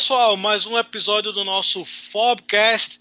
[0.00, 3.00] pessoal, mais um episódio do nosso Fobcast,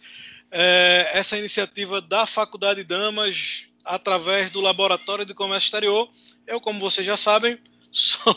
[0.52, 6.10] é, essa iniciativa da Faculdade Damas através do Laboratório de Comércio Exterior.
[6.46, 7.58] Eu, como vocês já sabem,
[7.90, 8.36] sou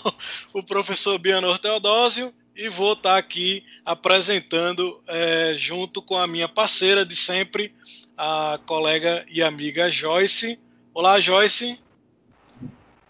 [0.52, 7.04] o professor Bianor Teodósio e vou estar aqui apresentando é, junto com a minha parceira
[7.04, 7.74] de sempre,
[8.16, 10.56] a colega e amiga Joyce.
[10.94, 11.80] Olá, Joyce.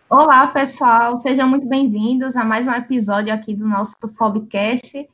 [0.09, 5.09] Olá, pessoal, sejam muito bem-vindos a mais um episódio aqui do nosso Fobcast.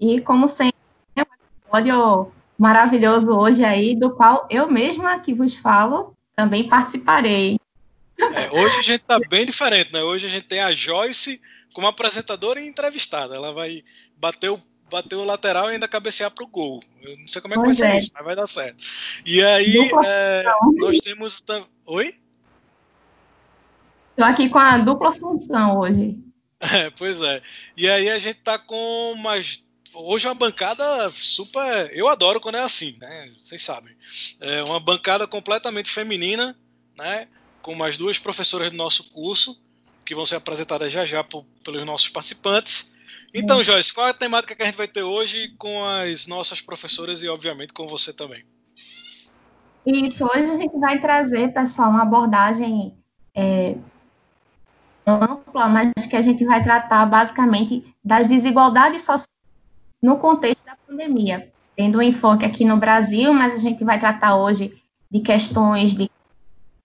[0.00, 0.74] E, como sempre,
[1.14, 1.26] é um
[1.60, 7.60] episódio maravilhoso hoje aí, do qual eu mesma que vos falo também participarei.
[8.18, 10.02] É, hoje a gente está bem diferente, né?
[10.02, 11.38] Hoje a gente tem a Joyce
[11.74, 13.34] como apresentadora e entrevistada.
[13.34, 13.84] Ela vai
[14.16, 14.58] bater o,
[14.90, 16.82] bater o lateral e ainda cabecear para o gol.
[17.02, 17.92] Eu não sei como é que pois vai é.
[17.92, 18.82] ser isso, mas vai dar certo.
[19.26, 20.44] E aí, é,
[20.78, 21.44] nós temos.
[21.86, 22.23] Oi?
[24.14, 26.16] Estou aqui com a dupla função hoje.
[26.60, 27.42] É, pois é.
[27.76, 31.90] E aí a gente tá com umas hoje é uma bancada super.
[31.92, 33.30] Eu adoro quando é assim, né?
[33.42, 33.94] Vocês sabem.
[34.40, 36.56] É uma bancada completamente feminina,
[36.96, 37.28] né?
[37.60, 39.60] Com mais duas professoras do nosso curso,
[40.04, 42.94] que vão ser apresentadas já já por, pelos nossos participantes.
[43.32, 43.64] Então, hum.
[43.64, 47.20] Joyce, qual é a temática que a gente vai ter hoje com as nossas professoras
[47.22, 48.44] e, obviamente, com você também?
[49.84, 52.96] Isso, hoje a gente vai trazer, pessoal, uma abordagem
[53.34, 53.76] é,
[55.06, 59.28] ampla, mas que a gente vai tratar basicamente das desigualdades sociais
[60.02, 64.36] no contexto da pandemia, tendo um enfoque aqui no Brasil, mas a gente vai tratar
[64.36, 64.74] hoje
[65.10, 66.10] de questões de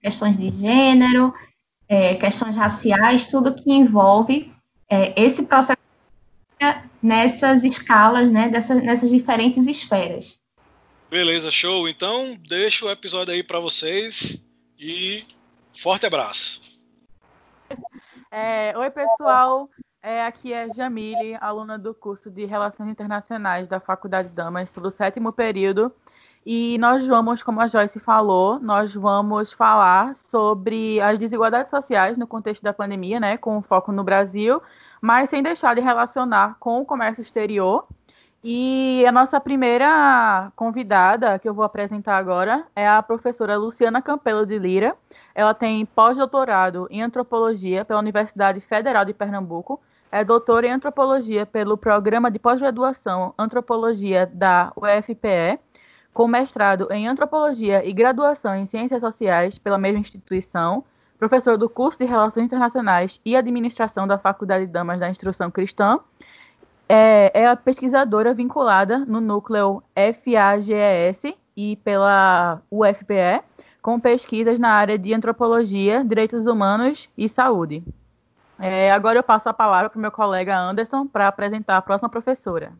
[0.02, 1.34] questões de gênero,
[1.88, 4.52] é, questões raciais, tudo que envolve
[4.90, 5.80] é, esse processo
[7.02, 10.40] nessas escalas, né, dessas, nessas diferentes esferas.
[11.10, 11.88] Beleza, show.
[11.88, 14.48] Então, deixo o episódio aí para vocês
[14.78, 15.24] e
[15.74, 16.79] forte abraço.
[18.32, 19.70] É, oi, pessoal.
[20.04, 25.34] É, aqui é Jamile, aluna do curso de Relações Internacionais da Faculdade Damas, do sétimo
[25.34, 25.92] período.
[26.46, 32.28] E nós vamos, como a Joyce falou, nós vamos falar sobre as desigualdades sociais no
[32.28, 34.62] contexto da pandemia, né, com foco no Brasil,
[35.02, 37.88] mas sem deixar de relacionar com o comércio exterior.
[38.44, 44.46] E a nossa primeira convidada, que eu vou apresentar agora, é a professora Luciana Campelo
[44.46, 44.96] de Lira.
[45.40, 49.80] Ela tem pós-doutorado em antropologia pela Universidade Federal de Pernambuco
[50.12, 55.58] é doutora em antropologia pelo Programa de Pós-Graduação Antropologia da UFPE,
[56.14, 60.84] com mestrado em antropologia e graduação em ciências sociais pela mesma instituição,
[61.18, 66.02] professor do curso de Relações Internacionais e Administração da Faculdade de Damas da Instrução Cristã.
[66.90, 73.42] É, é a pesquisadora vinculada no núcleo FAGES e pela UFPE,
[73.82, 77.84] com pesquisas na área de antropologia, direitos humanos e saúde.
[78.60, 82.10] É, agora eu passo a palavra para o meu colega Anderson para apresentar a próxima
[82.10, 82.74] professora.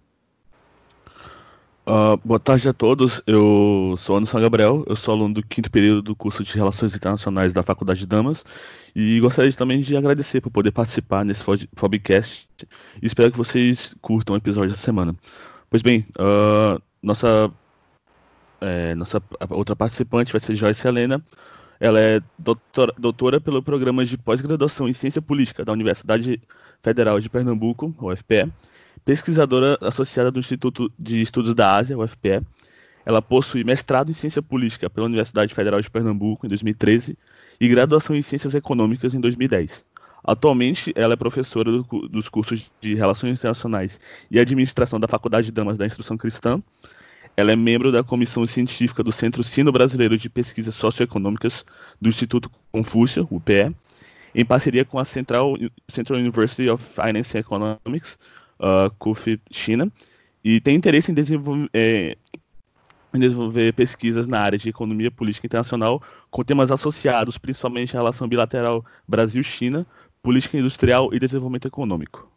[1.88, 6.04] Uh, boa tarde a todos, eu sou Anderson Gabriel, eu sou aluno do quinto período
[6.04, 8.46] do curso de Relações Internacionais da Faculdade de Damas
[8.96, 11.44] e gostaria também de agradecer por poder participar nesse
[11.76, 12.48] Fobcast
[13.02, 15.16] e espero que vocês curtam o episódio dessa semana.
[15.68, 17.52] Pois bem, uh, nossa,
[18.62, 21.24] é, nossa outra participante vai ser Joyce Helena,
[21.80, 26.42] ela é doutora, doutora pelo programa de pós-graduação em Ciência Política da Universidade
[26.84, 28.52] Federal de Pernambuco, UFPE,
[29.06, 32.42] pesquisadora associada do Instituto de Estudos da Ásia, UFPE.
[33.06, 37.18] Ela possui mestrado em Ciência Política pela Universidade Federal de Pernambuco em 2013
[37.60, 39.86] e graduação em Ciências Econômicas em 2010.
[40.22, 44.00] Atualmente, ela é professora do, dos cursos de Relações Internacionais
[44.30, 46.62] e Administração da Faculdade de Damas da Instrução Cristã
[47.40, 51.66] ela é membro da comissão científica do Centro Sino-Brasileiro de Pesquisas Socioeconômicas
[52.00, 53.74] do Instituto Confúcio, UPE,
[54.36, 55.56] em parceria com a Central,
[55.88, 58.20] Central University of Finance and Economics,
[58.60, 59.90] uh, CUF China,
[60.44, 62.18] e tem interesse em desenvolver, é,
[63.14, 68.28] em desenvolver pesquisas na área de economia política internacional com temas associados principalmente à relação
[68.28, 69.88] bilateral Brasil-China,
[70.22, 72.30] política industrial e desenvolvimento econômico.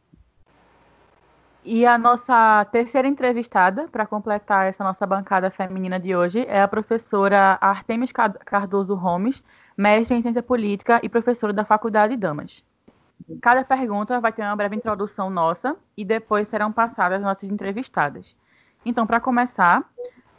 [1.64, 6.66] E a nossa terceira entrevistada, para completar essa nossa bancada feminina de hoje, é a
[6.66, 9.44] professora Artemis Cardoso Gomes,
[9.76, 12.64] mestre em Ciência Política e professora da Faculdade Damas.
[13.40, 18.34] Cada pergunta vai ter uma breve introdução nossa e depois serão passadas as nossas entrevistadas.
[18.84, 19.84] Então, para começar,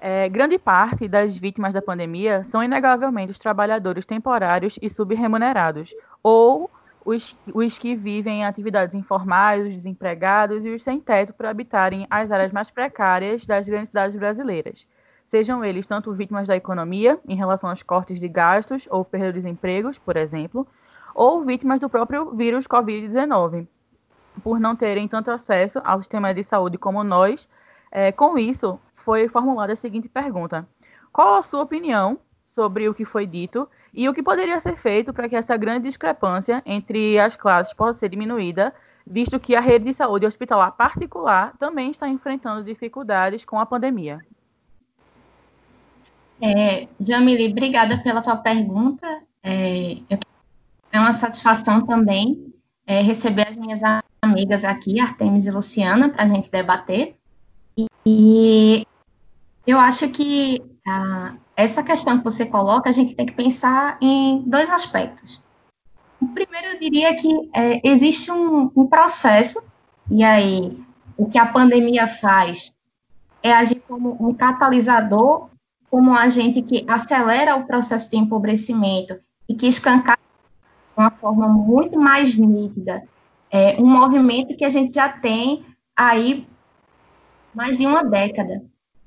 [0.02, 6.70] é, grande parte das vítimas da pandemia são inegavelmente os trabalhadores temporários e subremunerados, ou
[7.06, 12.08] os, os que vivem em atividades informais, os desempregados e os sem teto para habitarem
[12.10, 14.88] as áreas mais precárias das grandes cidades brasileiras,
[15.28, 19.50] sejam eles tanto vítimas da economia, em relação aos cortes de gastos ou perda de
[19.50, 20.68] empregos, por exemplo,
[21.14, 23.68] ou vítimas do próprio vírus Covid-19,
[24.44, 27.48] por não terem tanto acesso ao sistema de saúde como nós.
[27.92, 30.68] É, com isso, foi formulada a seguinte pergunta:
[31.12, 32.18] Qual a sua opinião
[32.48, 35.88] sobre o que foi dito e o que poderia ser feito para que essa grande
[35.88, 38.74] discrepância entre as classes possa ser diminuída,
[39.06, 44.20] visto que a rede de saúde hospitalar particular também está enfrentando dificuldades com a pandemia?
[46.42, 49.22] É, Jamile, obrigada pela tua pergunta.
[49.44, 49.98] É,
[50.92, 52.54] é uma satisfação também
[52.86, 53.82] é, receber as minhas
[54.22, 57.16] amigas aqui, Artemis e Luciana, para a gente debater.
[57.78, 58.88] E, e,
[59.66, 60.62] eu acho que
[61.56, 65.42] essa questão que você coloca, a gente tem que pensar em dois aspectos.
[66.22, 69.62] O primeiro, eu diria que é, existe um, um processo,
[70.10, 70.78] e aí
[71.18, 72.74] o que a pandemia faz
[73.42, 75.50] é agir como um catalisador
[75.90, 81.48] como um agente que acelera o processo de empobrecimento e que escancara de uma forma
[81.48, 83.04] muito mais nítida
[83.54, 85.64] é, um movimento que a gente já tem
[85.96, 86.48] aí
[87.54, 88.64] mais de uma década,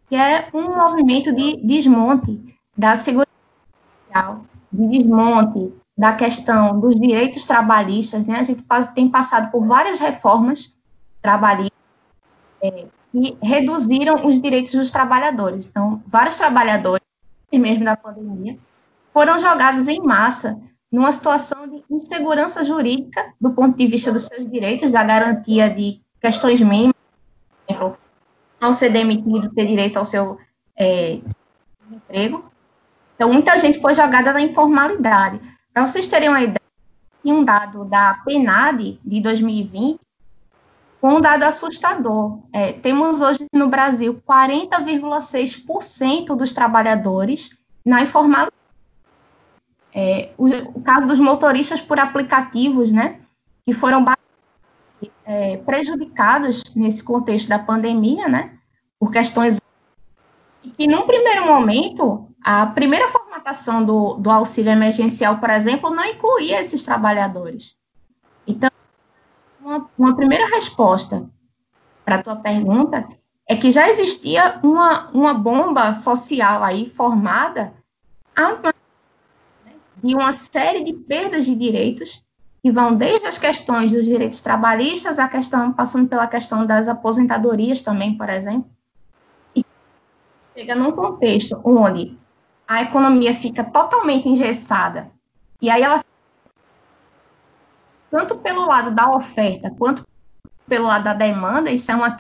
[0.09, 2.41] que é um movimento de desmonte
[2.77, 3.31] da segurança
[4.07, 8.41] social, de desmonte da questão dos direitos trabalhistas, né?
[8.41, 8.63] A gente
[8.95, 10.75] tem passado por várias reformas
[11.23, 11.79] trabalhistas
[12.63, 15.67] é, que reduziram os direitos dos trabalhadores.
[15.67, 17.05] Então, vários trabalhadores,
[17.53, 18.59] mesmo da pandemia,
[19.13, 20.61] foram jogados em massa
[20.93, 26.01] numa situação de insegurança jurídica do ponto de vista dos seus direitos, da garantia de
[26.21, 26.95] questões mínimas,
[27.67, 27.99] por exemplo,
[28.61, 30.39] ao ser demitido, ter direito ao seu
[30.79, 31.21] é,
[31.91, 32.45] emprego.
[33.15, 35.41] Então, muita gente foi jogada na informalidade.
[35.73, 36.61] Para vocês terem uma ideia,
[37.25, 40.01] um dado da PNAD de 2020
[41.03, 42.41] um dado assustador.
[42.53, 48.51] É, temos hoje no Brasil 40,6% dos trabalhadores na informalidade.
[49.95, 53.21] É, o, o, caso dos motoristas por aplicativos, né,
[53.65, 54.05] que foram
[55.25, 58.59] é, prejudicados nesse contexto da pandemia, né,
[58.99, 59.59] por questões
[60.79, 66.61] e num primeiro momento, a primeira formatação do, do auxílio emergencial, por exemplo, não incluía
[66.61, 67.77] esses trabalhadores.
[68.47, 68.71] Então,
[69.61, 71.29] uma, uma primeira resposta
[72.05, 73.09] para a tua pergunta
[73.49, 77.73] é que já existia uma, uma bomba social aí formada
[80.03, 82.25] de uma série de perdas de direitos
[82.63, 87.83] que vão desde as questões dos direitos trabalhistas, a questão passando pela questão das aposentadorias
[87.83, 88.69] também, por exemplo,
[89.55, 89.65] e
[90.55, 92.19] chega num contexto onde
[92.67, 95.11] a economia fica totalmente engessada
[95.61, 96.05] e aí ela
[98.11, 100.07] tanto pelo lado da oferta quanto
[100.67, 102.17] pelo lado da demanda, isso é uma,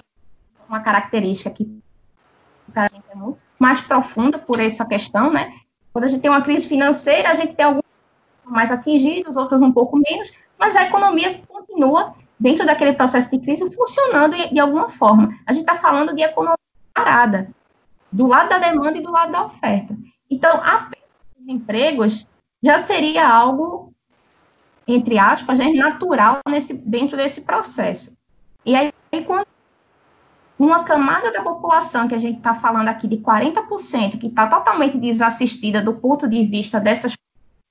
[0.69, 1.81] uma característica que
[2.75, 5.53] a gente é muito mais profunda por essa questão, né?
[5.93, 7.86] Quando a gente tem uma crise financeira, a gente tem alguns
[8.50, 13.70] mais atingidos, outros um pouco menos, mas a economia continua dentro daquele processo de crise
[13.75, 15.34] funcionando de, alguma forma.
[15.46, 16.56] A gente está falando de economia
[16.94, 17.48] parada,
[18.10, 19.96] do lado da demanda e do lado da oferta.
[20.31, 20.96] Então, a perda
[21.38, 22.28] de empregos
[22.62, 23.93] já seria algo
[24.87, 28.16] entre aspas, é natural nesse, dentro desse processo.
[28.64, 28.92] E aí,
[29.26, 29.46] quando
[30.58, 34.96] uma camada da população que a gente está falando aqui de 40%, que está totalmente
[34.96, 37.14] desassistida do ponto de vista dessas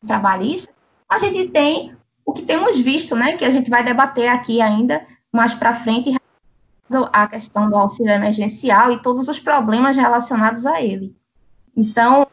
[0.06, 0.74] trabalhistas,
[1.10, 5.06] a gente tem o que temos visto, né, que a gente vai debater aqui ainda
[5.32, 6.16] mais para frente,
[7.12, 11.16] a questão do auxílio emergencial e todos os problemas relacionados a ele.
[11.76, 12.28] Então,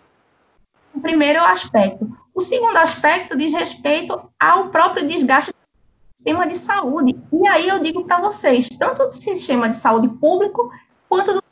[0.94, 7.18] o primeiro aspecto, o segundo aspecto diz respeito ao próprio desgaste do sistema de saúde.
[7.32, 10.70] E aí eu digo para vocês, tanto do sistema de saúde público
[11.08, 11.42] quanto do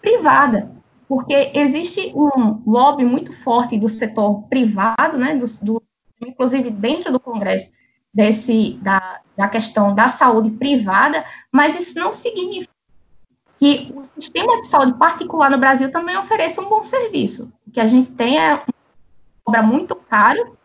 [0.00, 0.70] privada,
[1.08, 5.82] porque existe um lobby muito forte do setor privado, né, do, do
[6.20, 7.70] inclusive dentro do Congresso,
[8.12, 12.72] desse, da, da questão da saúde privada, mas isso não significa
[13.58, 17.52] que o sistema de saúde particular no Brasil também ofereça um bom serviço.
[17.66, 18.62] O que a gente tem é
[19.44, 20.56] cobra muito caro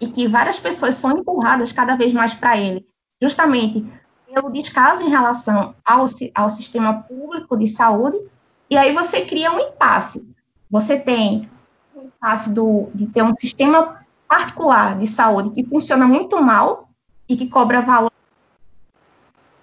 [0.00, 2.86] e que várias pessoas são empurradas cada vez mais para ele,
[3.22, 3.86] justamente
[4.32, 8.18] pelo descaso em relação ao, ao sistema público de saúde,
[8.70, 10.24] e aí você cria um impasse.
[10.70, 11.50] Você tem
[11.94, 16.88] o impasse do, de ter um sistema particular de saúde que funciona muito mal
[17.28, 18.10] e que cobra valor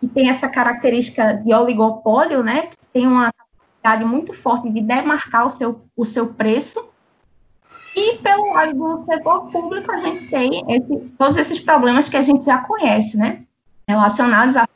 [0.01, 5.45] e tem essa característica de oligopólio, né, que tem uma capacidade muito forte de demarcar
[5.45, 6.87] o seu, o seu preço,
[7.95, 12.21] e pelo lado do setor público, a gente tem esse, todos esses problemas que a
[12.21, 13.43] gente já conhece, né?
[13.87, 14.67] Relacionados a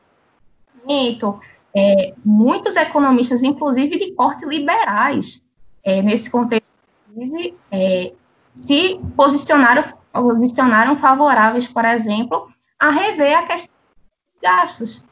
[1.75, 5.43] é, muitos economistas, inclusive de corte liberais,
[5.83, 6.65] é, nesse contexto
[7.07, 8.13] de crise, é,
[8.53, 13.73] se posicionaram, posicionaram favoráveis, por exemplo, a rever a questão
[14.35, 15.03] de gastos,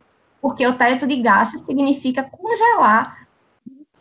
[0.41, 3.27] porque o teto de gastos significa congelar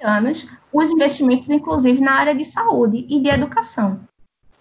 [0.00, 4.00] anos os investimentos, inclusive na área de saúde e de educação.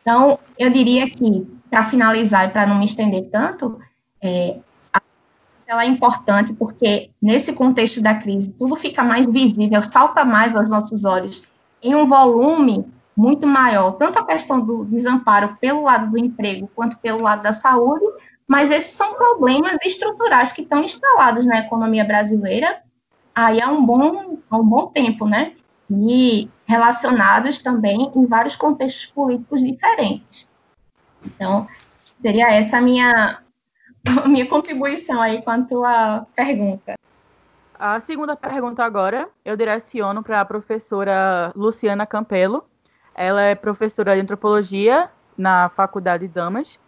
[0.02, 3.80] Então, eu diria que, para finalizar e para não me estender tanto,
[4.22, 4.60] é,
[5.68, 10.70] ela é importante porque, nesse contexto da crise, tudo fica mais visível, salta mais aos
[10.70, 11.44] nossos olhos
[11.84, 16.98] em um volume muito maior, tanto a questão do desamparo pelo lado do emprego quanto
[16.98, 18.06] pelo lado da saúde,
[18.48, 22.82] mas esses são problemas estruturais que estão instalados na economia brasileira
[23.38, 25.54] aí há um bom, há um bom tempo, né?
[25.92, 30.50] E relacionados também em vários contextos políticos diferentes.
[31.24, 31.68] Então,
[32.20, 33.40] seria essa a minha,
[34.24, 36.96] a minha contribuição aí quanto à pergunta.
[37.80, 42.64] A segunda pergunta agora eu direciono para a professora Luciana Campelo.
[43.14, 46.80] Ela é professora de antropologia na Faculdade Damas.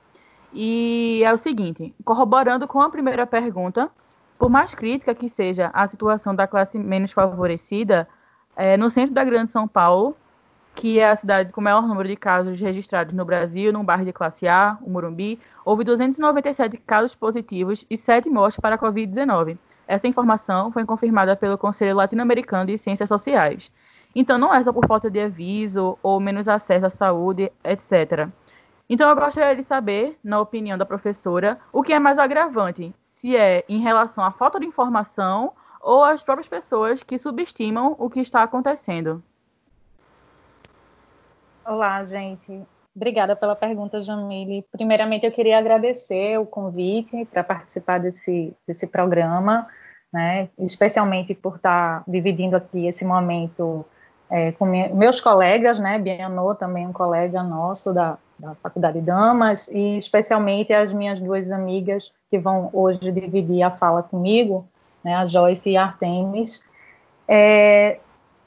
[0.51, 3.89] E é o seguinte: corroborando com a primeira pergunta,
[4.37, 8.07] por mais crítica que seja a situação da classe menos favorecida,
[8.55, 10.15] é, no centro da Grande São Paulo,
[10.79, 14.05] que é a cidade com o maior número de casos registrados no Brasil, no bairro
[14.05, 19.57] de classe A, o Morumbi, houve 297 casos positivos e 7 mortes para a Covid-19.
[19.85, 23.69] Essa informação foi confirmada pelo Conselho Latino-Americano de Ciências Sociais.
[24.15, 28.29] Então, não é só por falta de aviso ou menos acesso à saúde, etc.
[28.89, 33.35] Então, eu gostaria de saber, na opinião da professora, o que é mais agravante, se
[33.35, 38.21] é em relação à falta de informação ou às próprias pessoas que subestimam o que
[38.21, 39.21] está acontecendo.
[41.69, 42.63] Olá, gente.
[42.95, 44.65] Obrigada pela pergunta, Jamile.
[44.71, 49.67] Primeiramente, eu queria agradecer o convite para participar desse, desse programa,
[50.11, 50.49] né?
[50.57, 53.85] especialmente por estar dividindo aqui esse momento
[54.31, 55.99] é, com meus colegas, né?
[55.99, 62.11] Bianô, também um colega nosso da, da Faculdade Damas, e especialmente as minhas duas amigas
[62.31, 64.67] que vão hoje dividir a fala comigo,
[65.03, 66.65] né, a Joyce e a Artemis.
[67.27, 67.99] É,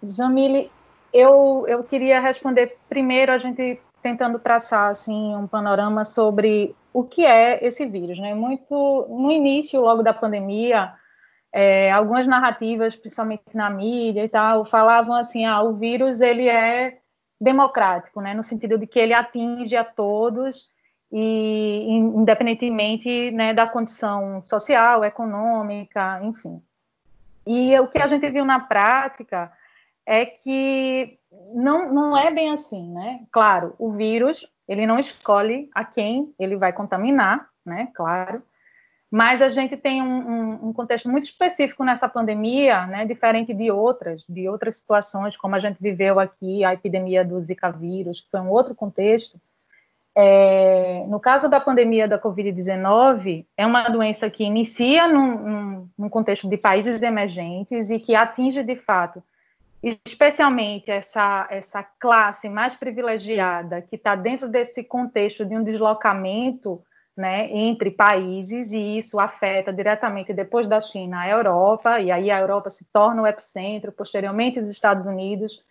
[0.03, 0.73] Jamile,
[1.13, 7.25] eu, eu queria responder primeiro a gente tentando traçar assim um panorama sobre o que
[7.25, 8.35] é esse vírus, né?
[8.35, 10.93] Muito no início, logo da pandemia,
[11.53, 16.99] é, algumas narrativas, principalmente na mídia e tal, falavam assim, ah, o vírus ele é
[17.41, 20.71] democrático, né, no sentido de que ele atinge a todos
[21.11, 26.63] e independentemente né, da condição social, econômica, enfim.
[27.47, 29.53] E o que a gente viu na prática
[30.07, 31.19] é que
[31.55, 33.21] não, não é bem assim, né?
[33.31, 37.89] Claro, o vírus ele não escolhe a quem ele vai contaminar, né?
[37.95, 38.43] Claro,
[39.13, 43.71] mas a gente tem um, um, um, contexto muito específico nessa pandemia, né, diferente de
[43.71, 48.31] outras, de outras situações, como a gente viveu aqui, a epidemia do Zika vírus, que
[48.31, 49.39] foi um outro contexto.
[50.17, 56.49] É, no caso da pandemia da Covid-19, é uma doença que inicia num, num contexto
[56.49, 59.23] de países emergentes e que atinge, de fato,
[59.83, 66.83] especialmente essa, essa classe mais privilegiada, que está dentro desse contexto de um deslocamento
[67.17, 72.39] né, entre países, e isso afeta diretamente, depois da China, a Europa, e aí a
[72.39, 75.63] Europa se torna o epicentro, posteriormente os Estados Unidos.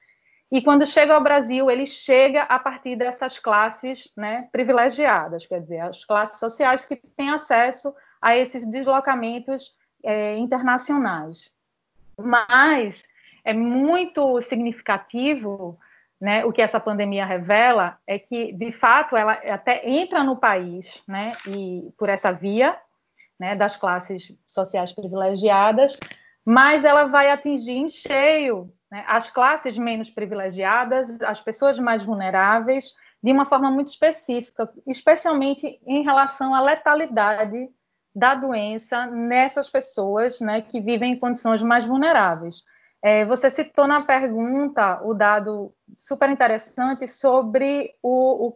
[0.51, 5.79] E quando chega ao Brasil, ele chega a partir dessas classes né, privilegiadas, quer dizer,
[5.79, 11.49] as classes sociais que têm acesso a esses deslocamentos é, internacionais.
[12.17, 13.01] Mas
[13.43, 15.79] é muito significativo
[16.21, 21.03] né, o que essa pandemia revela é que, de fato, ela até entra no país,
[21.07, 22.77] né, e por essa via,
[23.39, 25.97] né, das classes sociais privilegiadas,
[26.45, 32.93] mas ela vai atingir em cheio né, as classes menos privilegiadas, as pessoas mais vulneráveis,
[33.23, 37.67] de uma forma muito específica, especialmente em relação à letalidade
[38.13, 42.63] da doença nessas pessoas né, que vivem em condições mais vulneráveis.
[43.01, 48.55] É, você citou na pergunta o dado super interessante sobre o, o,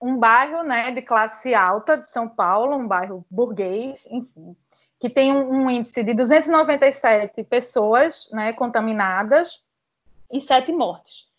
[0.00, 4.54] um bairro né, de classe alta de São Paulo, um bairro burguês, enfim,
[5.00, 9.62] que tem um, um índice de 297 pessoas né, contaminadas
[10.30, 11.30] e sete mortes.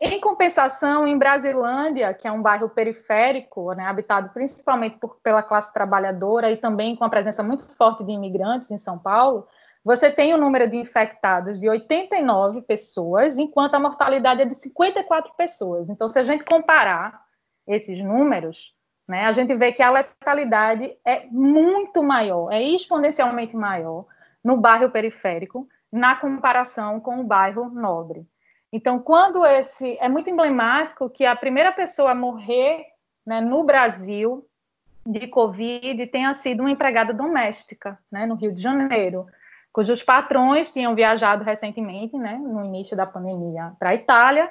[0.00, 5.72] Em compensação, em Brasilândia, que é um bairro periférico, né, habitado principalmente por, pela classe
[5.72, 9.46] trabalhadora e também com a presença muito forte de imigrantes em São Paulo,
[9.84, 14.54] você tem o um número de infectados de 89 pessoas, enquanto a mortalidade é de
[14.54, 15.90] 54 pessoas.
[15.90, 17.22] Então, se a gente comparar
[17.66, 18.74] esses números,
[19.06, 24.06] né, a gente vê que a letalidade é muito maior, é exponencialmente maior
[24.42, 28.26] no bairro periférico, na comparação com o bairro nobre.
[28.72, 29.96] Então, quando esse.
[30.00, 32.84] É muito emblemático que a primeira pessoa a morrer
[33.24, 34.44] né, no Brasil
[35.06, 39.26] de Covid tenha sido uma empregada doméstica, né, no Rio de Janeiro,
[39.74, 44.48] cujos patrões tinham viajado recentemente, né, no início da pandemia, para a Itália,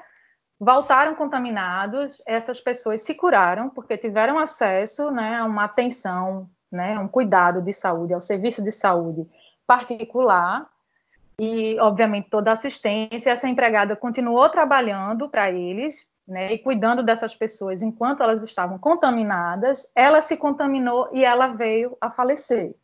[0.59, 7.07] voltaram contaminados, essas pessoas se curaram porque tiveram acesso né, a uma atenção, né, um
[7.07, 9.25] cuidado de saúde, ao serviço de saúde
[9.65, 10.67] particular,
[11.39, 13.31] e, obviamente, toda a assistência.
[13.31, 19.89] Essa empregada continuou trabalhando para eles, né, e cuidando dessas pessoas enquanto elas estavam contaminadas.
[19.95, 22.75] Ela se contaminou e ela veio a falecer.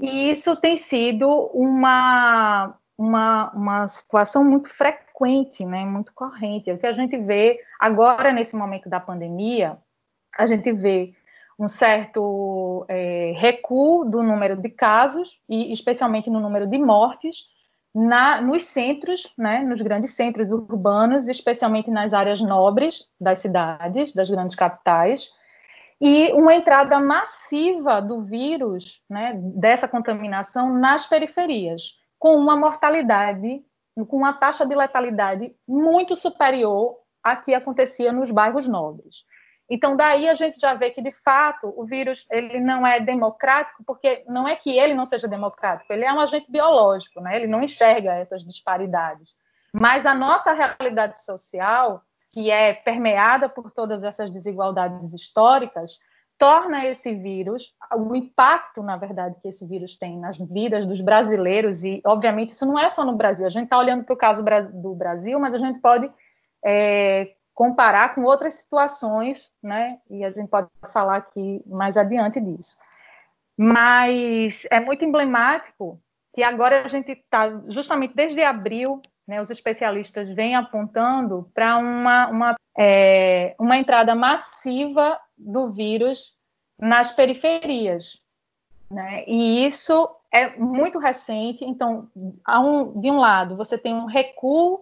[0.00, 6.70] E isso tem sido uma, uma, uma situação muito frequente, né, muito corrente.
[6.70, 9.78] O que a gente vê agora, nesse momento da pandemia,
[10.38, 11.14] a gente vê
[11.58, 17.48] um certo é, recuo do número de casos, e especialmente no número de mortes,
[17.94, 24.30] na, nos centros, né, nos grandes centros urbanos, especialmente nas áreas nobres das cidades, das
[24.30, 25.32] grandes capitais,
[26.00, 33.62] e uma entrada massiva do vírus, né, dessa contaminação nas periferias, com uma mortalidade,
[34.08, 39.24] com uma taxa de letalidade muito superior à que acontecia nos bairros nobres.
[39.68, 43.84] Então, daí a gente já vê que, de fato, o vírus ele não é democrático,
[43.84, 47.36] porque não é que ele não seja democrático, ele é um agente biológico, né?
[47.36, 49.36] ele não enxerga essas disparidades.
[49.72, 55.98] Mas a nossa realidade social, que é permeada por todas essas desigualdades históricas,
[56.38, 61.84] torna esse vírus, o impacto, na verdade, que esse vírus tem nas vidas dos brasileiros,
[61.84, 64.42] e, obviamente, isso não é só no Brasil, a gente está olhando para o caso
[64.72, 66.10] do Brasil, mas a gente pode
[66.64, 69.98] é, comparar com outras situações, né?
[70.08, 72.78] E a gente pode falar aqui mais adiante disso.
[73.54, 76.00] Mas é muito emblemático
[76.32, 82.26] que agora a gente está, justamente desde abril, né, os especialistas vêm apontando para uma,
[82.26, 86.34] uma, é, uma entrada massiva do vírus
[86.76, 88.20] nas periferias.
[88.90, 89.22] Né?
[89.28, 91.64] E isso é muito recente.
[91.64, 94.80] Então, um, de um lado, você tem um recuo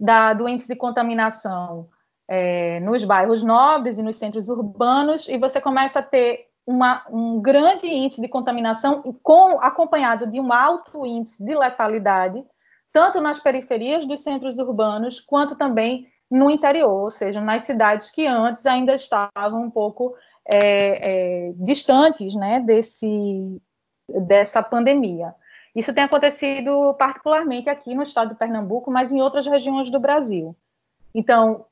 [0.00, 1.86] da, do índice de contaminação
[2.26, 7.42] é, nos bairros nobres e nos centros urbanos, e você começa a ter uma, um
[7.42, 12.42] grande índice de contaminação com, acompanhado de um alto índice de letalidade,
[12.92, 18.26] tanto nas periferias dos centros urbanos, quanto também no interior, ou seja, nas cidades que
[18.26, 23.60] antes ainda estavam um pouco é, é, distantes né, desse,
[24.08, 25.34] dessa pandemia.
[25.74, 30.56] Isso tem acontecido particularmente aqui no estado de Pernambuco, mas em outras regiões do Brasil.
[31.14, 31.66] Então,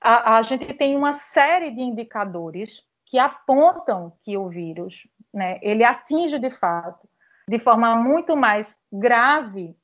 [0.00, 5.82] a, a gente tem uma série de indicadores que apontam que o vírus, né, ele
[5.82, 7.08] atinge de fato,
[7.48, 9.74] de forma muito mais grave,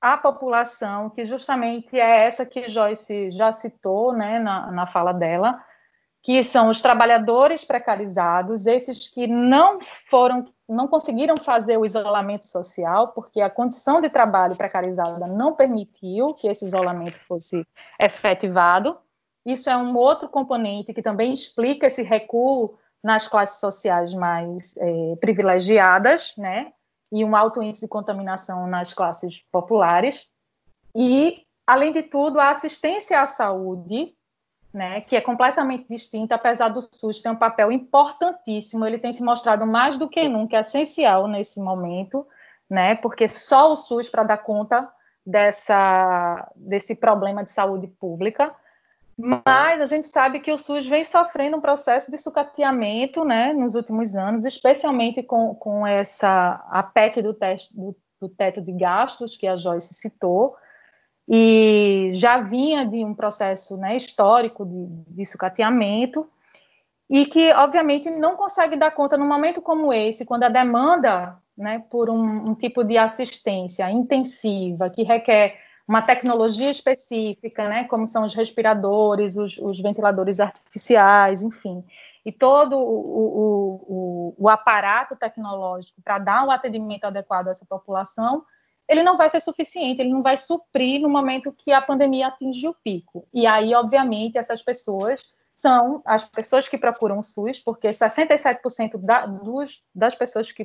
[0.00, 5.62] a população, que justamente é essa que Joyce já citou né, na, na fala dela,
[6.22, 13.08] que são os trabalhadores precarizados, esses que não foram, não conseguiram fazer o isolamento social,
[13.08, 17.66] porque a condição de trabalho precarizada não permitiu que esse isolamento fosse
[17.98, 18.98] efetivado,
[19.44, 25.16] isso é um outro componente que também explica esse recuo nas classes sociais mais é,
[25.16, 26.72] privilegiadas, né?
[27.12, 30.28] E um alto índice de contaminação nas classes populares.
[30.94, 34.14] E, além de tudo, a assistência à saúde,
[34.72, 39.22] né, que é completamente distinta, apesar do SUS ter um papel importantíssimo, ele tem se
[39.22, 42.26] mostrado mais do que nunca essencial nesse momento,
[42.68, 44.88] né, porque só o SUS para dar conta
[45.26, 48.54] dessa, desse problema de saúde pública,
[49.22, 53.74] mas a gente sabe que o SUS vem sofrendo um processo de sucateamento né, nos
[53.74, 59.36] últimos anos, especialmente com, com essa a PEC do, teste, do, do teto de gastos,
[59.36, 60.56] que a Joyce citou,
[61.28, 66.28] e já vinha de um processo né, histórico de, de sucateamento,
[67.08, 71.84] e que, obviamente, não consegue dar conta num momento como esse, quando a demanda né,
[71.90, 75.58] por um, um tipo de assistência intensiva, que requer
[75.90, 81.84] uma tecnologia específica, né, como são os respiradores, os, os ventiladores artificiais, enfim,
[82.24, 87.66] e todo o, o, o, o aparato tecnológico para dar um atendimento adequado a essa
[87.66, 88.44] população,
[88.88, 92.68] ele não vai ser suficiente, ele não vai suprir no momento que a pandemia atinge
[92.68, 93.26] o pico.
[93.34, 95.24] E aí, obviamente, essas pessoas
[95.56, 100.64] são as pessoas que procuram o SUS, porque 67% da, dos, das pessoas que,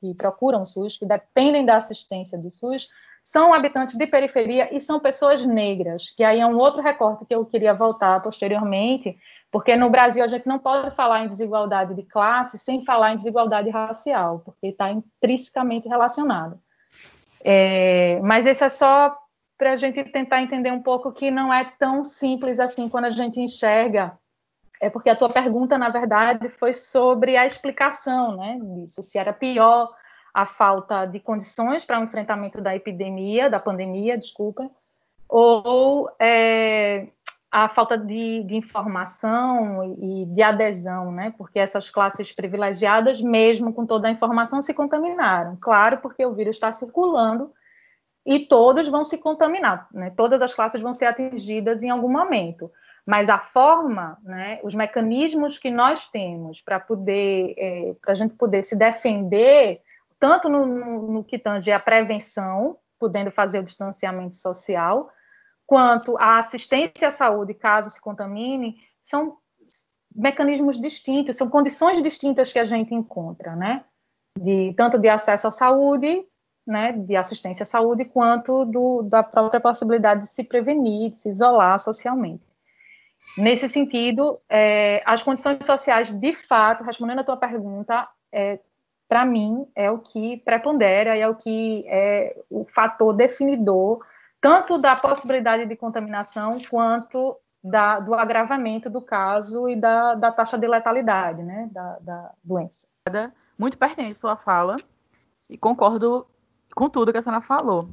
[0.00, 2.88] que procuram o SUS, que dependem da assistência do SUS,
[3.26, 7.34] são habitantes de periferia e são pessoas negras, que aí é um outro recorte que
[7.34, 9.18] eu queria voltar posteriormente,
[9.50, 13.16] porque no Brasil a gente não pode falar em desigualdade de classe sem falar em
[13.16, 16.56] desigualdade racial, porque está intrinsecamente relacionado.
[17.42, 19.18] É, mas esse é só
[19.58, 23.10] para a gente tentar entender um pouco que não é tão simples assim quando a
[23.10, 24.16] gente enxerga.
[24.80, 29.32] É porque a tua pergunta, na verdade, foi sobre a explicação né, disso, se era
[29.32, 29.90] pior
[30.36, 34.70] a falta de condições para o enfrentamento da epidemia, da pandemia, desculpa,
[35.26, 37.06] ou é,
[37.50, 41.32] a falta de, de, informação e de adesão, né?
[41.38, 45.56] Porque essas classes privilegiadas, mesmo com toda a informação, se contaminaram.
[45.58, 47.50] Claro, porque o vírus está circulando
[48.26, 50.12] e todos vão se contaminar, né?
[50.14, 52.70] Todas as classes vão ser atingidas em algum momento.
[53.06, 58.34] Mas a forma, né, os mecanismos que nós temos para poder, é, para a gente
[58.34, 59.80] poder se defender,
[60.18, 65.10] tanto no, no, no que tange a prevenção, podendo fazer o distanciamento social,
[65.66, 69.36] quanto a assistência à saúde, caso se contamine, são
[70.14, 73.84] mecanismos distintos, são condições distintas que a gente encontra, né?
[74.38, 76.26] De, tanto de acesso à saúde,
[76.66, 81.30] né, de assistência à saúde, quanto do, da própria possibilidade de se prevenir, de se
[81.30, 82.44] isolar socialmente.
[83.38, 88.58] Nesse sentido, é, as condições sociais, de fato, respondendo a tua pergunta, é,
[89.08, 94.00] para mim, é o que prepondera e é o que é o fator definidor
[94.40, 100.56] tanto da possibilidade de contaminação quanto da, do agravamento do caso e da, da taxa
[100.56, 102.86] de letalidade né, da, da doença.
[103.58, 104.76] Muito pertinente sua fala
[105.48, 106.26] e concordo
[106.74, 107.88] com tudo que a senhora falou.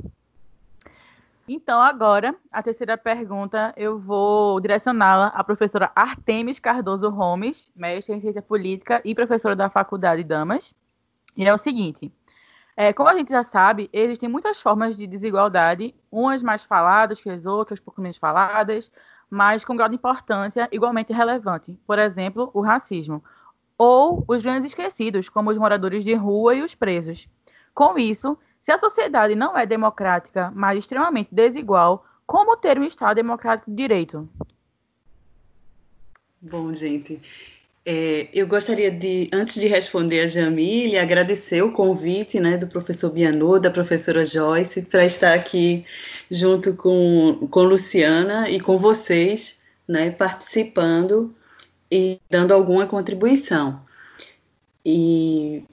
[1.48, 8.20] Então, agora, a terceira pergunta, eu vou direcioná-la à professora Artemis Cardoso Gomes, mestre em
[8.20, 10.74] ciência política e professora da Faculdade Damas.
[11.36, 12.12] E é o seguinte:
[12.76, 17.30] é, como a gente já sabe, existem muitas formas de desigualdade, umas mais faladas que
[17.30, 18.92] as outras, pouco menos faladas,
[19.30, 21.78] mas com grau de importância igualmente relevante.
[21.86, 23.24] Por exemplo, o racismo.
[23.78, 27.28] Ou os grandes esquecidos, como os moradores de rua e os presos.
[27.74, 33.16] Com isso, se a sociedade não é democrática, mas extremamente desigual, como ter um Estado
[33.16, 34.30] democrático de direito?
[36.42, 37.20] Bom, gente,
[37.86, 43.12] é, eu gostaria de, antes de responder a Jamile, agradecer o convite né, do professor
[43.12, 45.86] Bianô, da professora Joyce, para estar aqui
[46.32, 51.36] junto com, com Luciana e com vocês, né, participando
[51.92, 53.82] e dando alguma contribuição.
[54.86, 55.64] E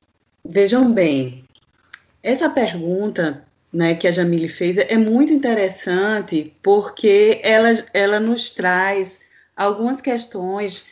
[0.45, 1.45] vejam bem,
[2.23, 9.17] essa pergunta né, que a Jamile fez é muito interessante porque ela, ela nos traz
[9.57, 10.85] algumas questões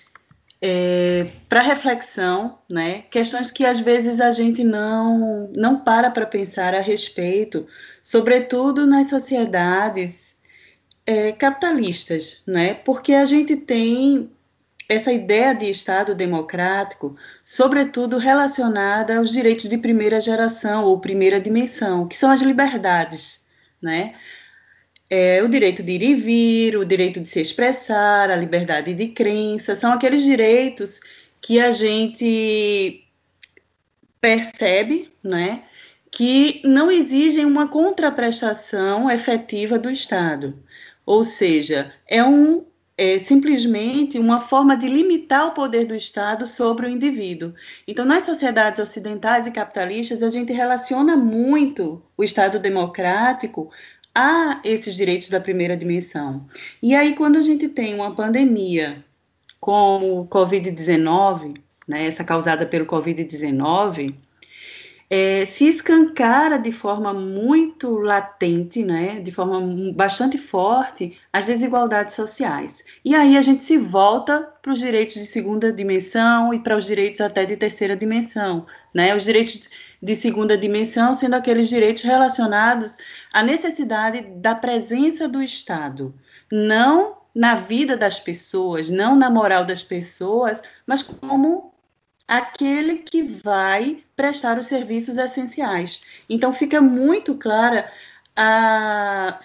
[0.61, 3.03] é, para reflexão, né?
[3.11, 7.67] Questões que às vezes a gente não não para para pensar a respeito,
[8.03, 10.37] sobretudo nas sociedades
[11.07, 12.75] é, capitalistas, né?
[12.75, 14.31] Porque a gente tem
[14.89, 22.09] essa ideia de Estado democrático, sobretudo relacionada aos direitos de primeira geração ou primeira dimensão,
[22.09, 23.45] que são as liberdades,
[23.83, 24.15] né?
[25.11, 29.09] É, o direito de ir e vir, o direito de se expressar, a liberdade de
[29.09, 31.01] crença, são aqueles direitos
[31.41, 33.05] que a gente
[34.21, 35.65] percebe, né,
[36.11, 40.59] que não exigem uma contraprestação efetiva do Estado.
[41.07, 42.67] Ou seja, é um
[42.99, 47.55] é simplesmente uma forma de limitar o poder do Estado sobre o indivíduo.
[47.87, 53.71] Então, nas sociedades ocidentais e capitalistas, a gente relaciona muito o Estado democrático
[54.15, 56.47] há esses direitos da primeira dimensão.
[56.83, 59.05] E aí, quando a gente tem uma pandemia
[59.61, 64.15] como o Covid-19, né, essa causada pelo Covid-19,
[65.11, 69.61] é, se escancara de forma muito latente, né, de forma
[69.95, 72.85] bastante forte, as desigualdades sociais.
[73.05, 76.87] E aí a gente se volta para os direitos de segunda dimensão e para os
[76.87, 79.69] direitos até de terceira dimensão, né, os direitos
[80.03, 82.97] de segunda dimensão, sendo aqueles direitos relacionados
[83.33, 86.15] à necessidade da presença do Estado,
[86.51, 91.73] não na vida das pessoas, não na moral das pessoas, mas como
[92.27, 96.03] aquele que vai prestar os serviços essenciais.
[96.29, 97.91] Então fica muito clara
[98.37, 99.41] a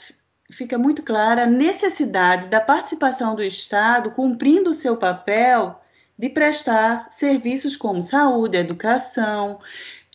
[0.51, 5.81] fica muito clara a necessidade da participação do Estado cumprindo o seu papel
[6.17, 9.59] de prestar serviços como saúde, educação,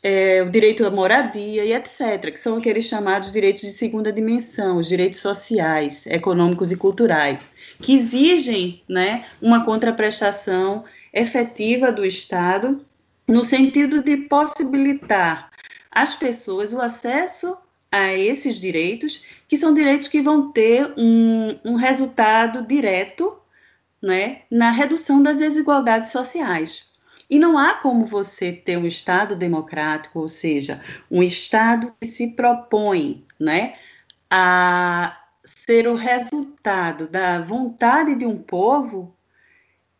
[0.02, 4.76] é, o direito à moradia e etc., que são aqueles chamados direitos de segunda dimensão,
[4.76, 12.84] os direitos sociais, econômicos e culturais, que exigem né, uma contraprestação efetiva do Estado,
[13.26, 15.50] no sentido de possibilitar
[15.90, 17.56] às pessoas o acesso
[17.90, 23.37] a esses direitos, que são direitos que vão ter um, um resultado direto
[24.00, 26.88] né, na redução das desigualdades sociais.
[27.28, 32.28] E não há como você ter um Estado democrático, ou seja, um Estado que se
[32.28, 33.74] propõe né,
[34.30, 39.14] a ser o resultado da vontade de um povo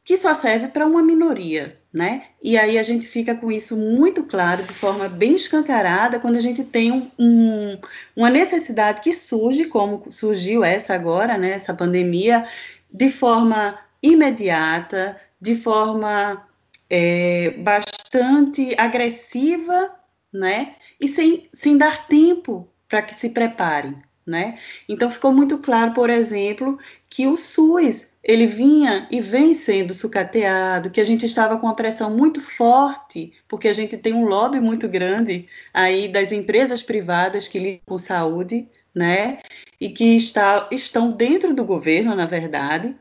[0.05, 2.29] que só serve para uma minoria, né?
[2.43, 6.41] E aí a gente fica com isso muito claro, de forma bem escancarada, quando a
[6.41, 7.79] gente tem um, um,
[8.17, 11.51] uma necessidade que surge, como surgiu essa agora, né?
[11.51, 12.47] Essa pandemia,
[12.91, 16.48] de forma imediata, de forma
[16.91, 19.95] é, bastante agressiva,
[20.33, 20.77] né?
[21.01, 23.97] E sem, sem dar tempo para que se preparem,
[24.27, 24.59] né?
[24.89, 30.91] Então ficou muito claro, por exemplo, que o SUS ele vinha e vem sendo sucateado,
[30.91, 34.61] que a gente estava com uma pressão muito forte, porque a gente tem um lobby
[34.61, 39.41] muito grande aí das empresas privadas que lidam com saúde, né?
[39.81, 42.95] E que está, estão dentro do governo, na verdade.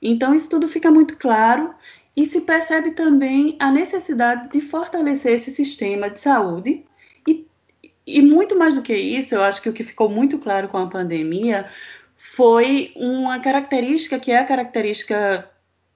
[0.00, 1.72] Então, isso tudo fica muito claro
[2.16, 6.84] e se percebe também a necessidade de fortalecer esse sistema de saúde.
[7.26, 7.46] E,
[8.06, 10.78] e muito mais do que isso, eu acho que o que ficou muito claro com
[10.78, 11.66] a pandemia
[12.16, 15.48] foi uma característica que é a característica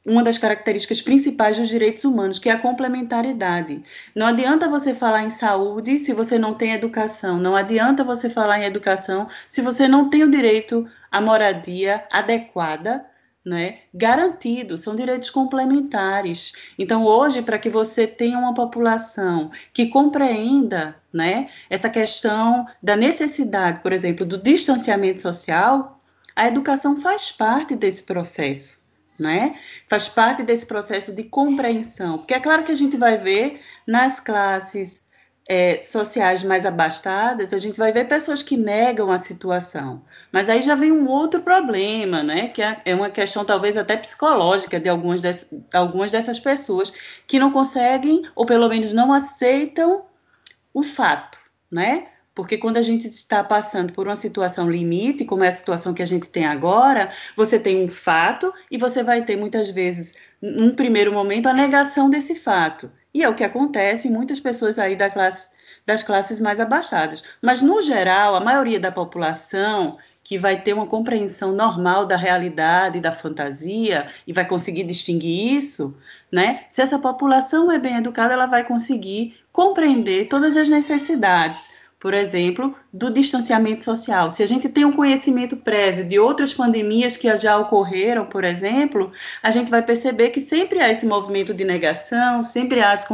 [0.07, 3.83] uma das características principais dos direitos humanos, que é a complementaridade.
[4.15, 8.61] Não adianta você falar em saúde se você não tem educação, não adianta você falar
[8.61, 13.05] em educação se você não tem o direito à moradia adequada
[13.47, 16.53] né, garantido, são direitos complementares.
[16.77, 23.81] Então, hoje, para que você tenha uma população que compreenda né, essa questão da necessidade,
[23.83, 26.01] por exemplo, do distanciamento social,
[26.35, 28.85] a educação faz parte desse processo.
[29.17, 29.59] Né?
[29.89, 34.21] Faz parte desse processo de compreensão, porque é claro que a gente vai ver nas
[34.21, 35.01] classes
[35.49, 40.03] é, sociais mais abastadas, a gente vai ver pessoas que negam a situação.
[40.33, 42.49] Mas aí já vem um outro problema, né?
[42.49, 45.31] Que é, é uma questão talvez até psicológica de algumas, de,
[45.73, 46.93] algumas dessas pessoas
[47.27, 50.05] que não conseguem, ou pelo menos não aceitam
[50.75, 51.39] o fato,
[51.71, 52.09] né?
[52.35, 56.03] Porque quando a gente está passando por uma situação limite, como é a situação que
[56.03, 60.75] a gente tem agora, você tem um fato e você vai ter muitas vezes, num
[60.75, 62.91] primeiro momento, a negação desse fato.
[63.17, 65.51] E é o que acontece em muitas pessoas aí da classe,
[65.87, 67.25] das classes mais abaixadas.
[67.41, 73.01] Mas, no geral, a maioria da população que vai ter uma compreensão normal da realidade,
[73.01, 75.97] da fantasia, e vai conseguir distinguir isso,
[76.31, 76.67] né?
[76.69, 81.67] Se essa população é bem educada, ela vai conseguir compreender todas as necessidades
[81.99, 84.31] por exemplo, do distanciamento social.
[84.31, 89.13] Se a gente tem um conhecimento prévio de outras pandemias que já ocorreram, por exemplo,
[89.43, 93.07] a gente vai perceber que sempre há esse movimento de negação, sempre há as,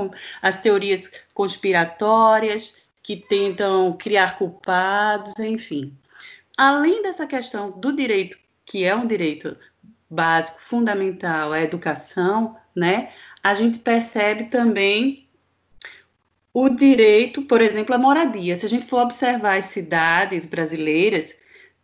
[0.42, 5.96] as teorias conspiratórias que tentam criar culpados, enfim.
[6.56, 9.56] Além dessa questão do direito, que é um direito
[10.10, 13.10] básico, fundamental, à educação, né?
[13.42, 15.21] A gente percebe também
[16.54, 18.56] o direito, por exemplo, à moradia.
[18.56, 21.34] Se a gente for observar as cidades brasileiras,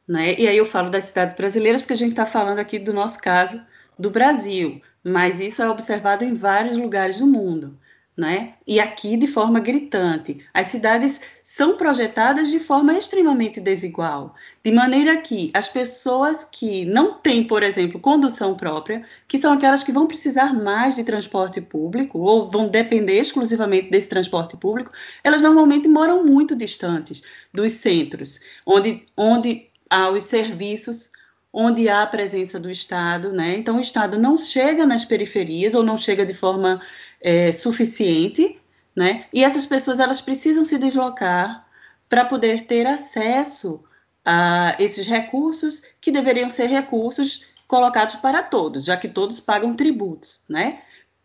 [0.06, 2.92] né, e aí eu falo das cidades brasileiras porque a gente está falando aqui do
[2.92, 3.60] nosso caso
[3.98, 7.78] do Brasil, mas isso é observado em vários lugares do mundo
[8.18, 8.54] né?
[8.66, 10.44] E aqui de forma gritante.
[10.52, 11.20] As cidades
[11.58, 17.64] são projetadas de forma extremamente desigual, de maneira que as pessoas que não têm, por
[17.64, 22.68] exemplo, condução própria, que são aquelas que vão precisar mais de transporte público ou vão
[22.68, 24.92] depender exclusivamente desse transporte público,
[25.24, 31.10] elas normalmente moram muito distantes dos centros, onde, onde há os serviços
[31.52, 33.56] onde há a presença do Estado, né?
[33.56, 36.80] Então o Estado não chega nas periferias ou não chega de forma
[37.20, 38.60] é, suficiente,
[38.94, 39.26] né?
[39.32, 41.66] E essas pessoas elas precisam se deslocar
[42.08, 43.84] para poder ter acesso
[44.24, 50.42] a esses recursos que deveriam ser recursos colocados para todos, já que todos pagam tributos,
[50.48, 50.82] né?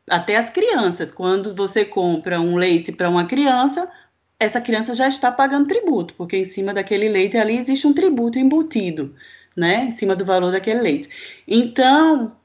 [0.09, 3.89] Até as crianças, quando você compra um leite para uma criança,
[4.39, 8.37] essa criança já está pagando tributo, porque em cima daquele leite ali existe um tributo
[8.37, 9.15] embutido,
[9.55, 9.85] né?
[9.85, 11.09] Em cima do valor daquele leite.
[11.47, 12.35] Então,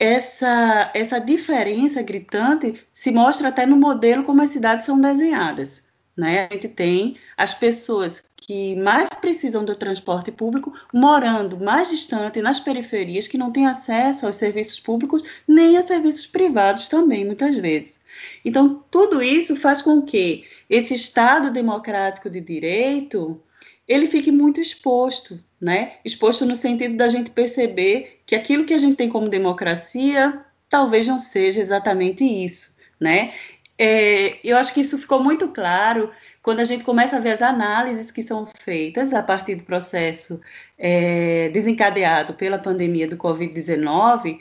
[0.00, 5.84] essa, essa diferença gritante se mostra até no modelo como as cidades são desenhadas.
[6.16, 6.48] Né?
[6.50, 12.58] A gente tem as pessoas que mais precisam do transporte público morando mais distante, nas
[12.58, 18.00] periferias, que não têm acesso aos serviços públicos nem a serviços privados também, muitas vezes.
[18.42, 23.40] Então, tudo isso faz com que esse Estado democrático de direito
[23.86, 25.94] ele fique muito exposto, né?
[26.04, 31.08] Exposto no sentido da gente perceber que aquilo que a gente tem como democracia talvez
[31.08, 33.34] não seja exatamente isso, né?
[33.76, 37.42] É, eu acho que isso ficou muito claro quando a gente começa a ver as
[37.42, 40.40] análises que são feitas a partir do processo
[40.78, 44.38] é, desencadeado pela pandemia do Covid-19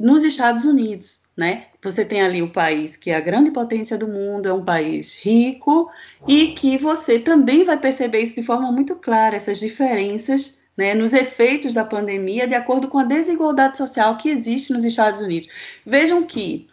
[0.00, 1.20] nos Estados Unidos.
[1.36, 1.66] né?
[1.82, 5.14] Você tem ali o país que é a grande potência do mundo, é um país
[5.14, 5.90] rico,
[6.26, 11.12] e que você também vai perceber isso de forma muito clara, essas diferenças né, nos
[11.12, 15.48] efeitos da pandemia, de acordo com a desigualdade social que existe nos Estados Unidos.
[15.84, 16.68] Vejam que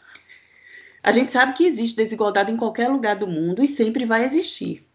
[1.04, 4.88] a gente sabe que existe desigualdade em qualquer lugar do mundo e sempre vai existir.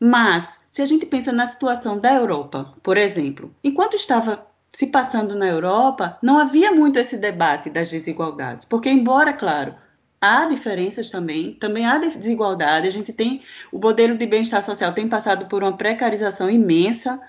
[0.00, 5.34] Mas, se a gente pensa na situação da Europa, por exemplo, enquanto estava se passando
[5.34, 9.74] na Europa, não havia muito esse debate das desigualdades, porque, embora, claro,
[10.18, 15.08] há diferenças também, também há desigualdade, a gente tem, o modelo de bem-estar social tem
[15.08, 17.20] passado por uma precarização imensa,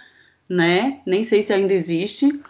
[0.49, 2.41] né, nem sei se ainda existe,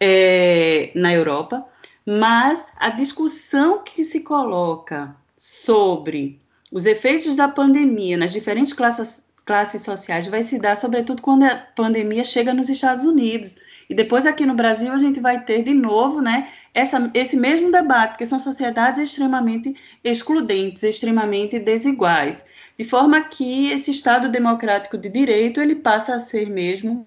[0.00, 1.66] é, na Europa,
[2.04, 9.82] mas a discussão que se coloca sobre os efeitos da pandemia nas diferentes classes, classes
[9.82, 13.56] sociais vai se dar, sobretudo, quando a pandemia chega nos Estados Unidos.
[13.88, 17.70] E depois aqui no Brasil a gente vai ter de novo, né, essa, esse mesmo
[17.70, 22.44] debate, porque são sociedades extremamente excludentes, extremamente desiguais,
[22.78, 27.06] de forma que esse Estado democrático de direito ele passa a ser mesmo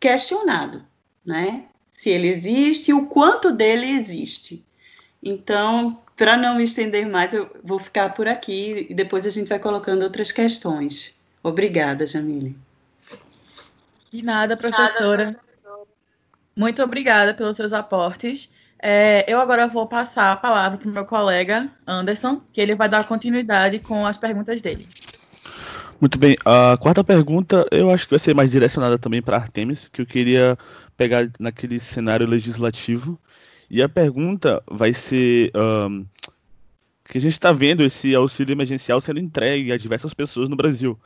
[0.00, 0.82] questionado,
[1.24, 1.66] né?
[1.92, 4.64] Se ele existe, o quanto dele existe.
[5.22, 9.48] Então, para não me estender mais, eu vou ficar por aqui e depois a gente
[9.48, 11.20] vai colocando outras questões.
[11.42, 12.56] Obrigada, Jamile.
[14.10, 15.36] De nada, professora.
[16.56, 18.50] Muito obrigada pelos seus aportes.
[18.82, 22.88] É, eu agora vou passar a palavra para o meu colega Anderson, que ele vai
[22.88, 24.88] dar continuidade com as perguntas dele.
[26.00, 26.34] Muito bem.
[26.46, 30.06] A quarta pergunta, eu acho que vai ser mais direcionada também para Artemis, que eu
[30.06, 30.56] queria
[30.96, 33.20] pegar naquele cenário legislativo.
[33.68, 36.06] E a pergunta vai ser um,
[37.04, 40.98] que a gente está vendo esse auxílio emergencial sendo entregue a diversas pessoas no Brasil,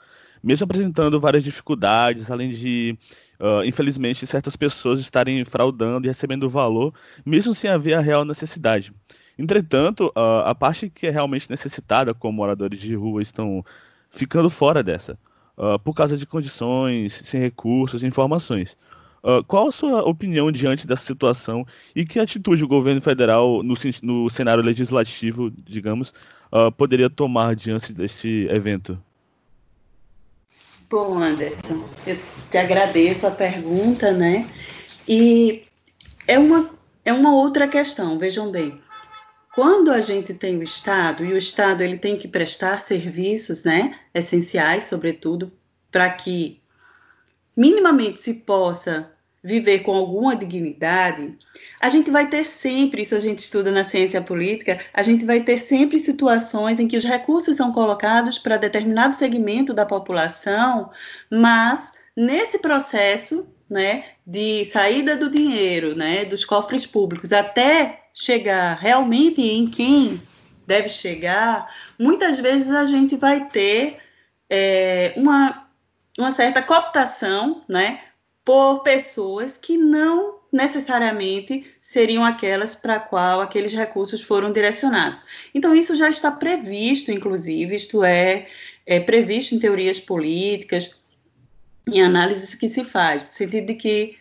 [0.42, 2.96] mesmo apresentando várias dificuldades, além de
[3.40, 6.94] uh, infelizmente, certas pessoas estarem fraudando e recebendo valor,
[7.26, 8.92] mesmo sem haver a real necessidade.
[9.36, 13.64] Entretanto, uh, a parte que é realmente necessitada, como moradores de rua, estão
[14.14, 15.18] ficando fora dessa,
[15.56, 18.76] uh, por causa de condições, sem recursos, informações.
[19.22, 23.74] Uh, qual a sua opinião diante dessa situação e que atitude o governo federal, no,
[24.02, 26.12] no cenário legislativo, digamos,
[26.52, 28.98] uh, poderia tomar diante deste evento?
[30.90, 32.18] Bom, Anderson, eu
[32.50, 34.48] te agradeço a pergunta, né?
[35.08, 35.62] E
[36.28, 36.70] é uma,
[37.04, 38.80] é uma outra questão, vejam bem.
[39.54, 44.00] Quando a gente tem o Estado, e o Estado ele tem que prestar serviços né,
[44.12, 45.52] essenciais, sobretudo,
[45.92, 46.60] para que
[47.56, 49.12] minimamente se possa
[49.44, 51.38] viver com alguma dignidade,
[51.80, 55.40] a gente vai ter sempre, isso a gente estuda na ciência política, a gente vai
[55.44, 60.90] ter sempre situações em que os recursos são colocados para determinado segmento da população,
[61.30, 69.42] mas nesse processo, né, de saída do dinheiro, né, dos cofres públicos até chegar realmente
[69.42, 70.22] em quem
[70.64, 73.98] deve chegar, muitas vezes a gente vai ter
[74.48, 75.66] é, uma,
[76.16, 78.00] uma certa cooptação, né,
[78.44, 85.20] por pessoas que não necessariamente seriam aquelas para qual aqueles recursos foram direcionados.
[85.52, 88.46] Então, isso já está previsto, inclusive, isto é,
[88.86, 90.94] é previsto em teorias políticas,
[91.88, 94.16] em análises que se faz, no sentido de que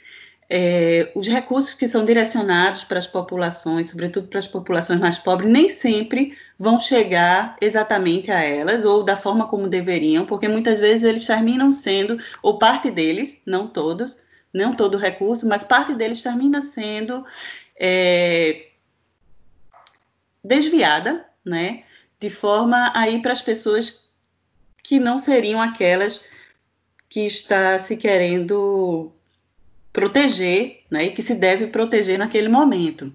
[0.56, 5.52] é, os recursos que são direcionados para as populações, sobretudo para as populações mais pobres,
[5.52, 11.06] nem sempre vão chegar exatamente a elas ou da forma como deveriam, porque muitas vezes
[11.06, 14.16] eles terminam sendo, ou parte deles, não todos,
[14.54, 17.26] não todo o recurso, mas parte deles termina sendo
[17.76, 18.68] é,
[20.44, 21.84] desviada, né,
[22.20, 24.08] de forma a ir para as pessoas
[24.84, 26.24] que não seriam aquelas
[27.10, 29.12] que está se querendo
[29.94, 33.14] proteger, né, e que se deve proteger naquele momento.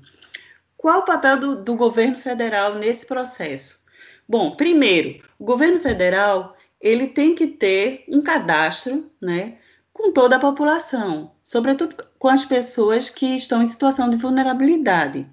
[0.77, 3.85] Qual o papel do, do governo federal nesse processo?
[4.29, 9.59] Bom, primeiro, o governo federal ele tem que ter um cadastro, né,
[9.93, 15.27] com toda a população, sobretudo com as pessoas que estão em situação de vulnerabilidade.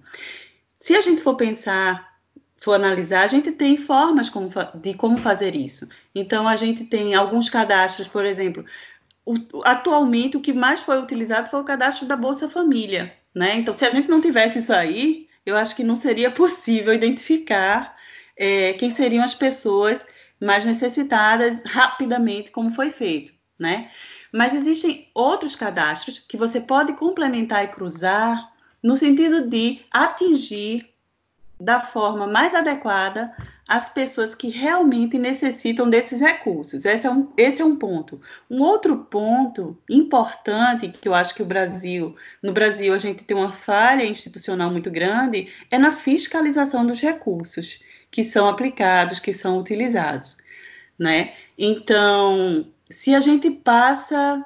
[0.79, 2.15] Se a gente for pensar,
[2.59, 5.87] for analisar, a gente tem formas como, de como fazer isso.
[6.15, 8.65] Então, a gente tem alguns cadastros, por exemplo,
[9.63, 13.55] atualmente o que mais foi utilizado foi o cadastro da Bolsa Família, né?
[13.55, 17.95] Então, se a gente não tivesse isso aí, eu acho que não seria possível identificar
[18.37, 20.05] é, quem seriam as pessoas
[20.39, 23.89] mais necessitadas rapidamente, como foi feito, né?
[24.31, 28.51] Mas existem outros cadastros que você pode complementar e cruzar
[28.83, 30.89] no sentido de atingir
[31.59, 33.33] da forma mais adequada
[33.67, 36.85] as pessoas que realmente necessitam desses recursos.
[36.85, 38.21] Esse é, um, esse é um ponto.
[38.49, 43.35] Um outro ponto importante que eu acho que o Brasil, no Brasil a gente tem
[43.35, 47.79] uma falha institucional muito grande, é na fiscalização dos recursos
[48.11, 50.37] que são aplicados, que são utilizados,
[50.97, 51.33] né?
[51.57, 54.45] Então, se a gente passa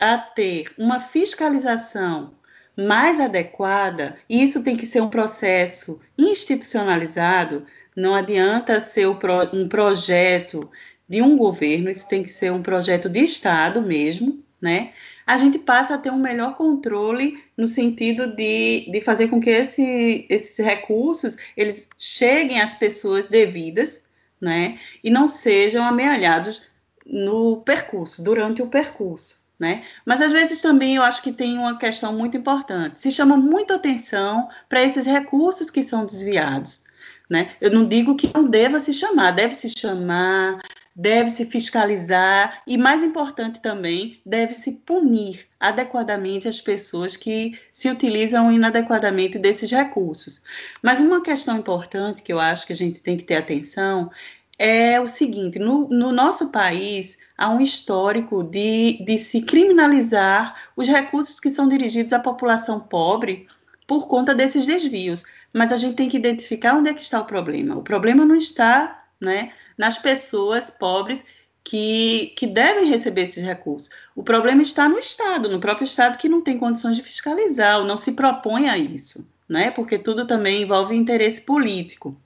[0.00, 2.32] a ter uma fiscalização
[2.76, 7.64] mais adequada, isso tem que ser um processo institucionalizado,
[7.94, 10.70] não adianta ser um projeto
[11.08, 14.92] de um governo, isso tem que ser um projeto de Estado mesmo, né?
[15.26, 19.50] A gente passa a ter um melhor controle no sentido de, de fazer com que
[19.50, 24.04] esse, esses recursos eles cheguem às pessoas devidas,
[24.40, 24.78] né?
[25.02, 26.66] E não sejam amealhados
[27.06, 29.42] no percurso, durante o percurso.
[29.58, 29.84] Né?
[30.04, 33.00] Mas às vezes também eu acho que tem uma questão muito importante.
[33.00, 36.83] Se chama muito atenção para esses recursos que são desviados.
[37.28, 37.52] Né?
[37.60, 40.60] Eu não digo que não deva se chamar, deve se chamar,
[40.94, 47.88] deve se fiscalizar e, mais importante também, deve se punir adequadamente as pessoas que se
[47.90, 50.40] utilizam inadequadamente desses recursos.
[50.82, 54.10] Mas uma questão importante que eu acho que a gente tem que ter atenção
[54.58, 60.86] é o seguinte: no, no nosso país, há um histórico de, de se criminalizar os
[60.86, 63.48] recursos que são dirigidos à população pobre
[63.86, 65.24] por conta desses desvios.
[65.52, 67.76] Mas a gente tem que identificar onde é que está o problema.
[67.76, 71.24] O problema não está né, nas pessoas pobres
[71.64, 73.88] que, que devem receber esses recursos.
[74.14, 77.86] O problema está no Estado, no próprio Estado que não tem condições de fiscalizar, ou
[77.86, 79.70] não se propõe a isso, né?
[79.70, 82.20] porque tudo também envolve interesse político.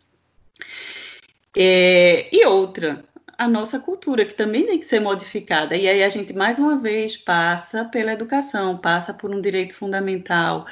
[1.57, 3.05] É, e outra,
[3.39, 5.77] a nossa cultura, que também tem que ser modificada.
[5.77, 10.67] E aí a gente, mais uma vez, passa pela educação, passa por um direito fundamental.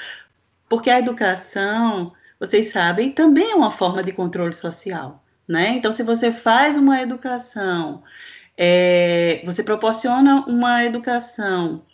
[0.69, 5.23] Porque a educação, vocês sabem, também é uma forma de controle social.
[5.47, 5.71] Né?
[5.71, 8.03] Então, se você faz uma educação,
[8.57, 11.85] é, você proporciona uma educação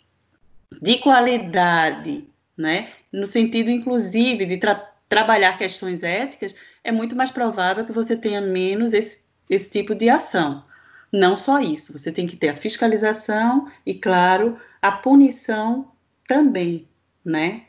[0.81, 2.91] de qualidade, né?
[3.11, 8.41] no sentido, inclusive, de tra trabalhar questões éticas, é muito mais provável que você tenha
[8.41, 10.63] menos esse esse tipo de ação.
[11.11, 15.91] Não só isso, você tem que ter a fiscalização e, claro, a punição
[16.27, 16.87] também,
[17.23, 17.63] né?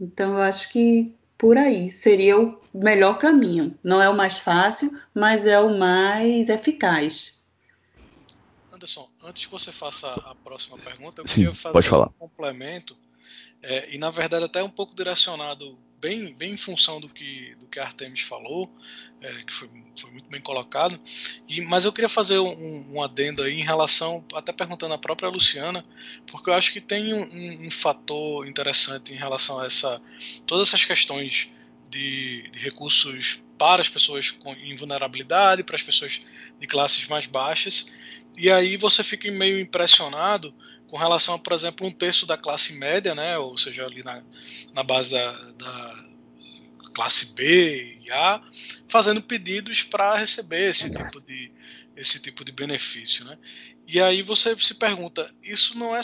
[0.00, 3.78] Então, eu acho que por aí seria o melhor caminho.
[3.82, 7.42] Não é o mais fácil, mas é o mais eficaz.
[8.72, 12.08] Anderson, antes que você faça a próxima pergunta, eu Sim, queria fazer pode falar.
[12.08, 12.96] um complemento,
[13.62, 17.66] é, e na verdade até um pouco direcionado bem, bem em função do que, do
[17.66, 18.70] que a Artemis falou,
[19.20, 21.00] é, que foi, foi, muito bem colocado.
[21.48, 25.28] E, mas eu queria fazer um, um, adendo aí em relação, até perguntando à própria
[25.28, 25.84] Luciana,
[26.30, 30.00] porque eu acho que tem um, um fator interessante em relação a essa,
[30.46, 31.50] todas essas questões
[31.90, 36.20] de, de recursos para as pessoas com, em vulnerabilidade, para as pessoas
[36.60, 37.86] de classes mais baixas,
[38.38, 40.54] e aí você fica meio impressionado
[40.88, 44.22] com relação a, por exemplo, um terço da classe média, né, ou seja, ali na,
[44.72, 46.04] na base da, da
[46.94, 48.42] classe B e A,
[48.88, 51.52] fazendo pedidos para receber esse tipo de
[51.96, 53.38] esse tipo de benefício, né?
[53.86, 56.02] E aí você se pergunta, isso não é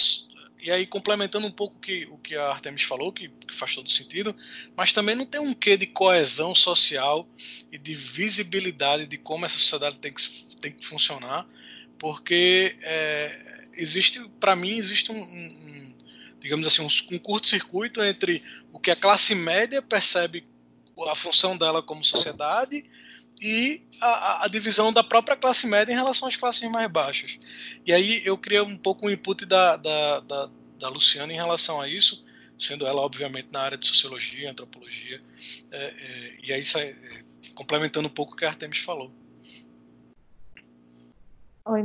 [0.62, 3.90] e aí complementando um pouco que, o que a Artemis falou, que, que, faz todo
[3.90, 4.34] sentido,
[4.76, 7.28] mas também não tem um quê de coesão social
[7.70, 10.22] e de visibilidade de como essa sociedade tem que,
[10.60, 11.48] tem que funcionar,
[11.98, 15.94] porque é, existe, para mim, existe um, um,
[16.40, 18.42] digamos assim, um, um curto-circuito entre
[18.72, 20.44] o que a classe média percebe
[21.08, 22.84] a função dela como sociedade
[23.40, 27.38] e a, a, divisão da própria classe média em relação às classes mais baixas.
[27.84, 31.80] E aí eu queria um pouco o input da, da, da, da Luciana em relação
[31.80, 32.24] a isso,
[32.58, 35.20] sendo ela, obviamente, na área de sociologia, antropologia,
[35.70, 36.94] é, é, e aí é,
[37.54, 39.12] complementando um pouco o que a Artemis falou.
[41.64, 41.82] Oi.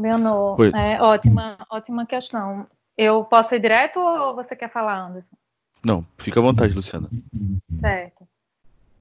[0.57, 0.71] Oi.
[0.75, 2.67] É, ótima, ótima questão.
[2.97, 5.35] Eu posso ir direto ou você quer falar, Anderson?
[5.85, 7.07] Não, fica à vontade, Luciana.
[7.79, 8.27] Certo.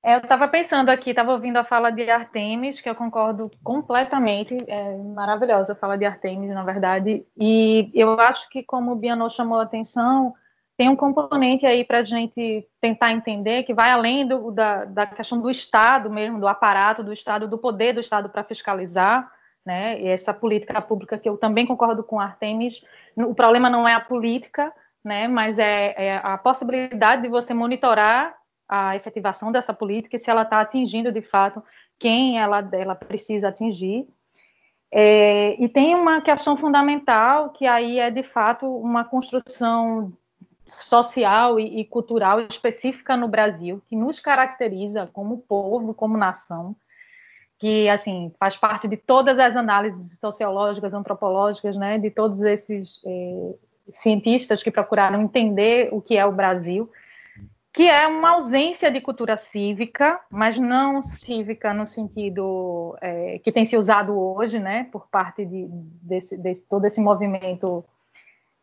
[0.02, 4.56] É, eu estava pensando aqui, estava ouvindo a fala de Artemis, que eu concordo completamente,
[4.68, 9.28] é maravilhosa a fala de Artemis, na verdade, e eu acho que, como o Bianô
[9.28, 10.32] chamou a atenção,
[10.76, 15.06] tem um componente aí para a gente tentar entender que vai além do, da, da
[15.06, 19.28] questão do Estado mesmo, do aparato do Estado, do poder do Estado para fiscalizar,
[19.66, 20.00] né?
[20.00, 22.84] E essa política pública que eu também concordo com Artemis,
[23.16, 24.72] o problema não é a política,
[25.04, 25.26] né?
[25.26, 28.36] Mas é, é a possibilidade de você monitorar
[28.68, 31.62] a efetivação dessa política e se ela está atingindo de fato
[31.98, 34.06] quem ela, ela precisa atingir.
[34.90, 40.12] É, e tem uma questão fundamental que aí é de fato uma construção
[40.64, 46.76] social e, e cultural específica no Brasil que nos caracteriza como povo, como nação,
[47.58, 53.54] que assim faz parte de todas as análises sociológicas, antropológicas, né, de todos esses é,
[53.90, 56.90] cientistas que procuraram entender o que é o Brasil,
[57.72, 63.66] que é uma ausência de cultura cívica, mas não cívica no sentido é, que tem
[63.66, 67.84] se usado hoje, né, por parte de, desse, todo esse movimento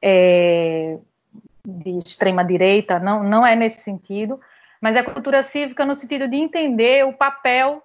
[0.02, 0.98] é,
[1.64, 4.40] de extrema direita, não, não é nesse sentido,
[4.82, 7.83] mas é cultura cívica no sentido de entender o papel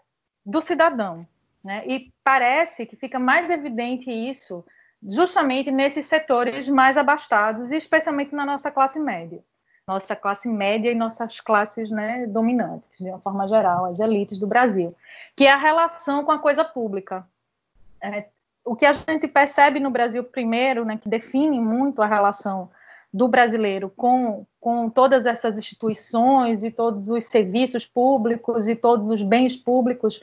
[0.49, 1.27] do cidadão.
[1.63, 1.83] Né?
[1.87, 4.65] E parece que fica mais evidente isso
[5.07, 9.45] justamente nesses setores mais abastados, e especialmente na nossa classe média.
[9.87, 14.47] Nossa classe média e nossas classes né, dominantes, de uma forma geral, as elites do
[14.47, 14.95] Brasil,
[15.37, 17.27] que é a relação com a coisa pública.
[18.01, 18.27] É,
[18.65, 22.71] o que a gente percebe no Brasil, primeiro, né, que define muito a relação
[23.13, 29.23] do brasileiro com, com todas essas instituições e todos os serviços públicos e todos os
[29.23, 30.21] bens públicos,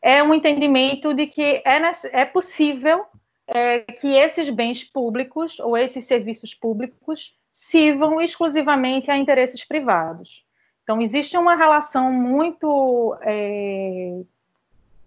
[0.00, 1.80] é um entendimento de que é,
[2.12, 3.04] é possível
[3.46, 10.44] é, que esses bens públicos ou esses serviços públicos sirvam exclusivamente a interesses privados.
[10.82, 14.20] Então, existe uma relação muito, é,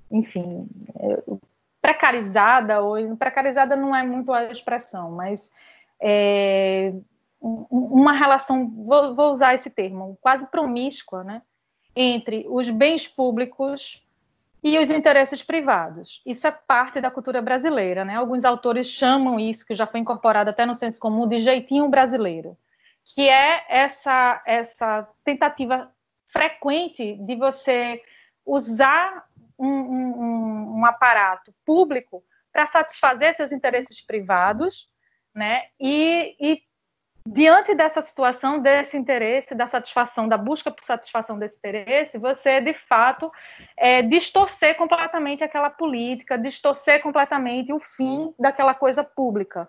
[0.10, 1.24] enfim, é,
[1.82, 5.52] precarizada, ou precarizada não é muito a expressão, mas
[6.00, 6.94] é,
[7.70, 11.42] uma relação, vou, vou usar esse termo, quase promíscua, né,
[11.96, 14.04] entre os bens públicos
[14.64, 16.24] e os interesses privados.
[16.26, 18.16] Isso é parte da cultura brasileira, né?
[18.16, 22.58] Alguns autores chamam isso, que já foi incorporado até no senso comum, de jeitinho brasileiro,
[23.04, 25.92] que é essa essa tentativa
[26.30, 28.02] frequente de você
[28.44, 29.26] usar
[29.58, 34.90] um, um, um aparato público para satisfazer seus interesses privados,
[35.34, 35.66] né?
[35.80, 36.62] E, e
[37.28, 42.74] diante dessa situação, desse interesse, da satisfação, da busca por satisfação desse interesse, você, de
[42.74, 43.32] fato,
[43.76, 49.68] é, distorcer completamente aquela política, distorcer completamente o fim daquela coisa pública.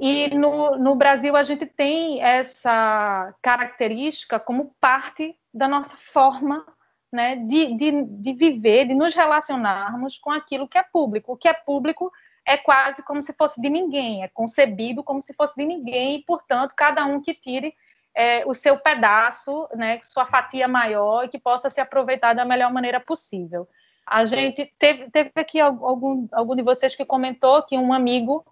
[0.00, 6.66] E no, no Brasil a gente tem essa característica como parte da nossa forma
[7.12, 11.34] né, de, de, de viver, de nos relacionarmos com aquilo que é público.
[11.34, 12.10] O que é público
[12.46, 16.22] é quase como se fosse de ninguém, é concebido como se fosse de ninguém, e,
[16.24, 17.74] portanto, cada um que tire
[18.14, 22.72] é, o seu pedaço, né, sua fatia maior e que possa se aproveitar da melhor
[22.72, 23.68] maneira possível.
[24.06, 28.44] A gente teve, teve aqui algum, algum de vocês que comentou que um amigo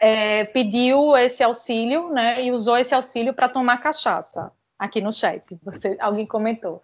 [0.00, 5.44] é, pediu esse auxílio, né, e usou esse auxílio para tomar cachaça, aqui no chat,
[5.62, 6.82] você, alguém comentou.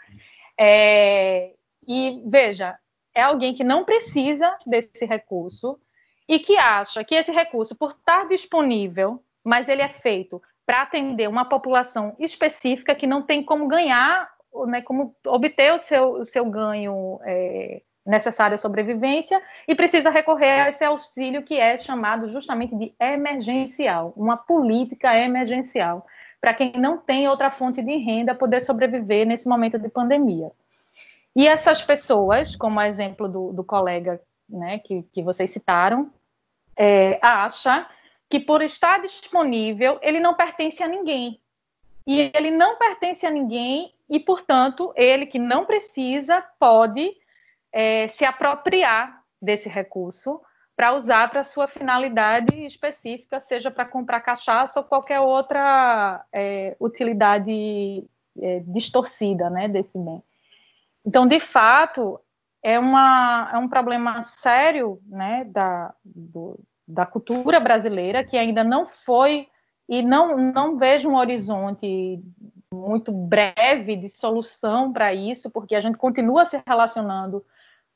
[0.57, 1.53] É,
[1.87, 2.79] e veja,
[3.13, 5.79] é alguém que não precisa desse recurso,
[6.29, 11.27] e que acha que esse recurso, por estar disponível, mas ele é feito para atender
[11.29, 14.31] uma população específica que não tem como ganhar,
[14.67, 20.61] né, como obter o seu, o seu ganho é, necessário à sobrevivência e precisa recorrer
[20.61, 26.07] a esse auxílio que é chamado justamente de emergencial, uma política emergencial,
[26.39, 30.51] para quem não tem outra fonte de renda poder sobreviver nesse momento de pandemia.
[31.35, 36.11] E essas pessoas, como exemplo do, do colega né, que, que vocês citaram,
[36.79, 37.87] é, acha
[38.31, 41.41] que por estar disponível ele não pertence a ninguém.
[42.07, 47.15] E ele não pertence a ninguém e, portanto, ele que não precisa pode
[47.71, 50.41] é, se apropriar desse recurso
[50.75, 58.09] para usar para sua finalidade específica, seja para comprar cachaça ou qualquer outra é, utilidade
[58.41, 60.23] é, distorcida né, desse bem.
[61.05, 62.21] Então, de fato,
[62.63, 66.59] é, uma, é um problema sério né, da, do,
[66.89, 69.47] da cultura brasileira que ainda não foi
[69.87, 72.23] e não, não vejo um horizonte
[72.73, 77.45] muito breve de solução para isso, porque a gente continua se relacionando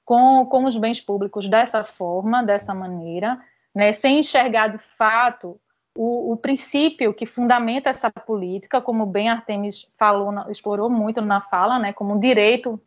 [0.05, 3.41] com, com os bens públicos dessa forma, dessa maneira,
[3.75, 5.59] né, sem enxergar de fato
[5.97, 11.79] o, o, princípio que fundamenta essa política, como bem Artemis falou, explorou muito na fala,
[11.79, 12.81] né, como um direito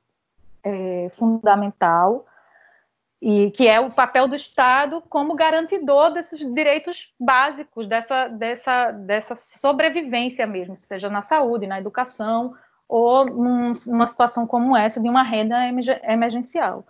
[0.64, 2.26] é, fundamental,
[3.22, 9.36] e que é o papel do Estado como garantidor desses direitos básicos, dessa, dessa, dessa
[9.36, 12.54] sobrevivência mesmo, seja na saúde, na educação,
[12.88, 15.58] ou num, numa situação como essa de uma renda
[16.04, 16.86] emergencial.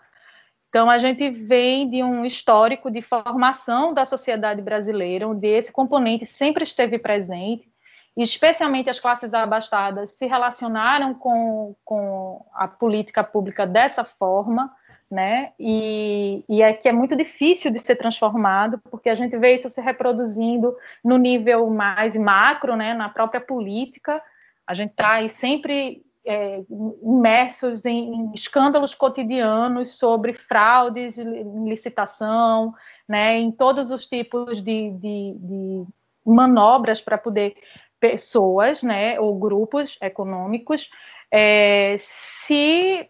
[0.69, 6.25] Então, a gente vem de um histórico de formação da sociedade brasileira, onde esse componente
[6.25, 7.71] sempre esteve presente,
[8.17, 14.69] e especialmente as classes abastadas se relacionaram com, com a política pública dessa forma,
[15.09, 15.51] né?
[15.59, 19.69] E, e é que é muito difícil de ser transformado, porque a gente vê isso
[19.69, 22.93] se reproduzindo no nível mais macro, né?
[22.93, 24.21] Na própria política,
[24.65, 26.63] a gente está sempre é,
[27.03, 32.73] imersos em, em, escândalos cotidianos sobre fraudes licitação,
[33.07, 35.85] né, em todos os tipos de, de, de
[36.25, 37.55] manobras para poder
[37.99, 40.89] pessoas, né, ou grupos econômicos
[41.31, 43.09] é, se,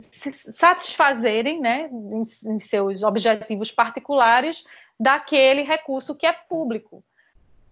[0.00, 2.22] se, satisfazerem, né, em,
[2.52, 4.64] em seus objetivos particulares
[4.98, 7.02] daquele recurso que é público.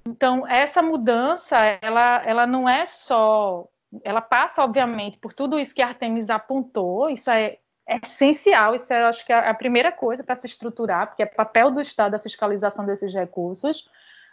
[0.07, 3.69] Então, essa mudança, ela, ela não é só.
[4.03, 8.93] Ela passa, obviamente, por tudo isso que a Artemis apontou, isso é, é essencial, isso
[8.93, 12.15] é, acho que, é a primeira coisa para se estruturar, porque é papel do Estado
[12.15, 13.89] a fiscalização desses recursos,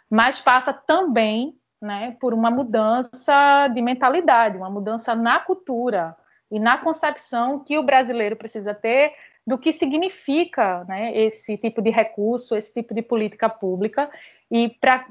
[0.08, 6.16] mas passa também né, por uma mudança de mentalidade, uma mudança na cultura
[6.50, 9.12] e na concepção que o brasileiro precisa ter
[9.46, 14.10] do que significa né, esse tipo de recurso, esse tipo de política pública
[14.50, 15.06] e para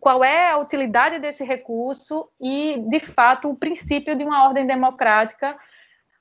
[0.00, 5.56] qual é a utilidade desse recurso e, de fato, o princípio de uma ordem democrática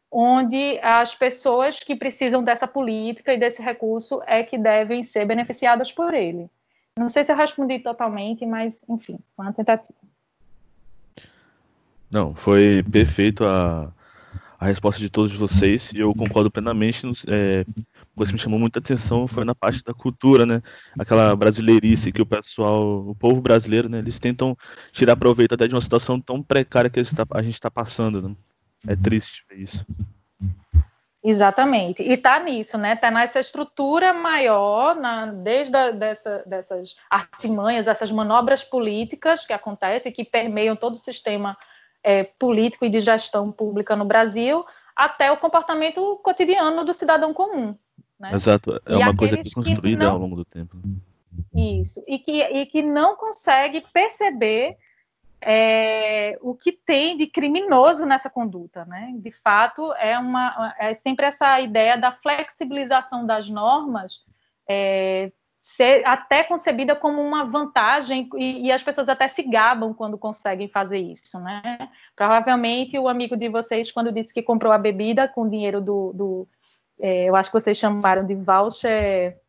[0.09, 5.91] onde as pessoas que precisam dessa política e desse recurso é que devem ser beneficiadas
[5.91, 6.49] por ele.
[6.97, 9.99] Não sei se eu respondi totalmente, mas, enfim, foi uma tentativa.
[12.09, 13.91] Não, foi perfeito a,
[14.59, 17.05] a resposta de todos vocês e eu concordo plenamente.
[17.27, 17.65] É,
[18.15, 20.61] coisa que me chamou muita atenção foi na parte da cultura, né?
[20.97, 23.99] Aquela brasileirice que o pessoal, o povo brasileiro, né?
[23.99, 24.57] Eles tentam
[24.91, 28.21] tirar proveito até de uma situação tão precária que tá, a gente está passando.
[28.21, 28.35] Né?
[28.87, 29.85] É triste ver isso.
[31.27, 32.03] Exatamente.
[32.03, 32.93] E está nisso, né?
[32.93, 40.11] Está nessa estrutura maior, na, desde a, dessa, dessas artimanhas, essas manobras políticas que acontecem,
[40.11, 41.57] que permeiam todo o sistema
[42.05, 44.63] é, político e de gestão pública no Brasil,
[44.95, 47.75] até o comportamento cotidiano do cidadão comum.
[48.19, 48.31] Né?
[48.33, 50.13] Exato, é e uma coisa que é construída não...
[50.13, 50.77] ao longo do tempo.
[51.53, 54.77] Isso, e que, e que não consegue perceber
[55.41, 59.13] é, o que tem de criminoso nessa conduta, né?
[59.17, 64.21] De fato, é uma é sempre essa ideia da flexibilização das normas
[64.67, 65.31] é,
[65.65, 70.67] ser até concebida como uma vantagem e, e, as pessoas até se gabam quando conseguem
[70.69, 71.89] fazer isso, né?
[72.15, 76.47] Provavelmente o amigo de vocês, quando disse que comprou a bebida com dinheiro do, do
[76.99, 79.41] é, eu acho que vocês chamaram de voucher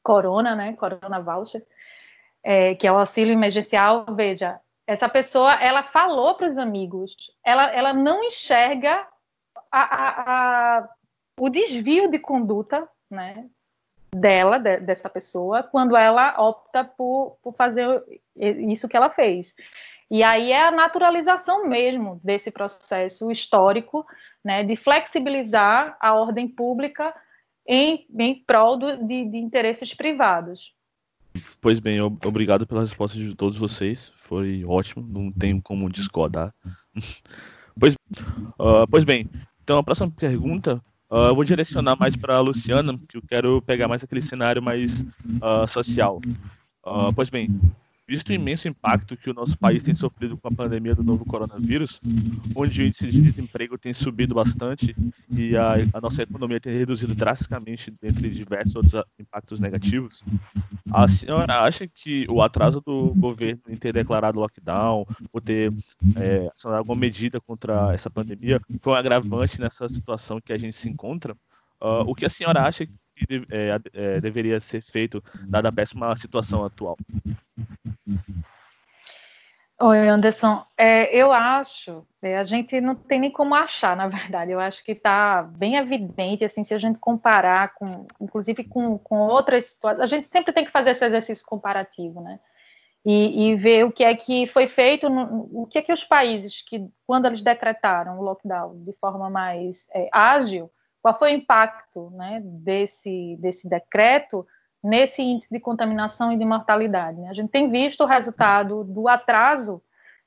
[0.00, 0.74] corona, né?
[0.74, 1.66] Corona voucher,
[2.40, 4.06] é, que é o auxílio emergencial.
[4.14, 9.06] Veja, essa pessoa, ela falou para os amigos, ela, ela não enxerga
[9.72, 10.88] a, a, a,
[11.40, 13.50] o desvio de conduta, né?
[14.14, 18.02] Dela, de, dessa pessoa, quando ela opta por, por fazer
[18.36, 19.54] isso que ela fez.
[20.10, 24.06] E aí é a naturalização mesmo desse processo histórico,
[24.42, 27.14] né, de flexibilizar a ordem pública
[27.66, 30.72] em, em prol do, de, de interesses privados.
[31.60, 34.10] Pois bem, obrigado pelas respostas de todos vocês.
[34.16, 36.54] Foi ótimo, não tenho como discordar.
[37.78, 39.28] pois, uh, pois bem,
[39.62, 43.62] então a próxima pergunta Uh, eu vou direcionar mais para a Luciana, que eu quero
[43.62, 46.20] pegar mais aquele cenário mais uh, social.
[46.84, 47.48] Uh, pois bem,
[48.08, 51.26] Visto o imenso impacto que o nosso país tem sofrido com a pandemia do novo
[51.26, 52.00] coronavírus,
[52.56, 54.96] onde o índice de desemprego tem subido bastante
[55.30, 60.24] e a, a nossa economia tem reduzido drasticamente dentre diversos outros impactos negativos,
[60.90, 65.70] a senhora acha que o atraso do governo em ter declarado lockdown ou ter
[66.16, 70.88] é, alguma medida contra essa pandemia foi um agravante nessa situação que a gente se
[70.88, 71.34] encontra?
[71.80, 72.92] Uh, o que a senhora acha que
[73.50, 76.96] é, é, deveria ser feito dada a péssima situação atual?
[79.80, 80.64] Oi, Anderson.
[80.76, 84.50] É, eu acho, é, a gente não tem nem como achar, na verdade.
[84.50, 89.20] Eu acho que está bem evidente, assim, se a gente comparar com, inclusive com, com
[89.20, 92.40] outras situações, a gente sempre tem que fazer esse exercício comparativo, né?
[93.04, 96.02] E, e ver o que é que foi feito, no, o que é que os
[96.02, 100.68] países que, quando eles decretaram o lockdown de forma mais é, ágil,
[101.00, 104.44] qual foi o impacto, né, desse desse decreto
[104.82, 107.20] nesse índice de contaminação e de mortalidade.
[107.20, 107.28] Né?
[107.28, 109.82] A gente tem visto o resultado do atraso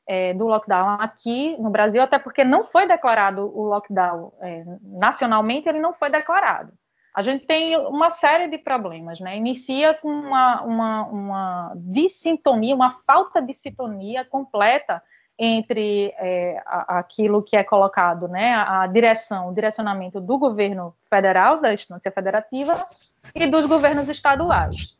[0.07, 5.69] é, do lockdown aqui no Brasil, até porque não foi declarado o lockdown é, nacionalmente,
[5.69, 6.73] ele não foi declarado.
[7.13, 9.35] A gente tem uma série de problemas, né?
[9.35, 15.03] Inicia com uma, uma, uma dissintonia, uma falta de sintonia completa
[15.37, 21.73] entre é, aquilo que é colocado, né, a direção, o direcionamento do governo federal, da
[21.73, 22.85] instância federativa,
[23.33, 24.97] e dos governos estaduais.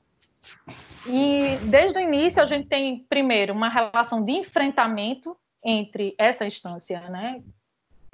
[1.06, 7.00] E desde o início a gente tem, primeiro, uma relação de enfrentamento entre essa instância
[7.10, 7.42] né,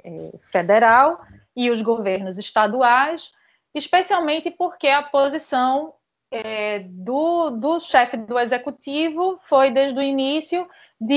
[0.04, 1.20] é, federal
[1.56, 3.32] e os governos estaduais,
[3.74, 5.94] especialmente porque a posição
[6.30, 10.68] é, do, do chefe do executivo foi, desde o início,
[11.00, 11.14] de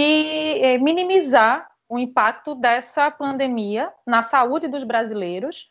[0.64, 5.68] eh, minimizar o impacto dessa pandemia na saúde dos brasileiros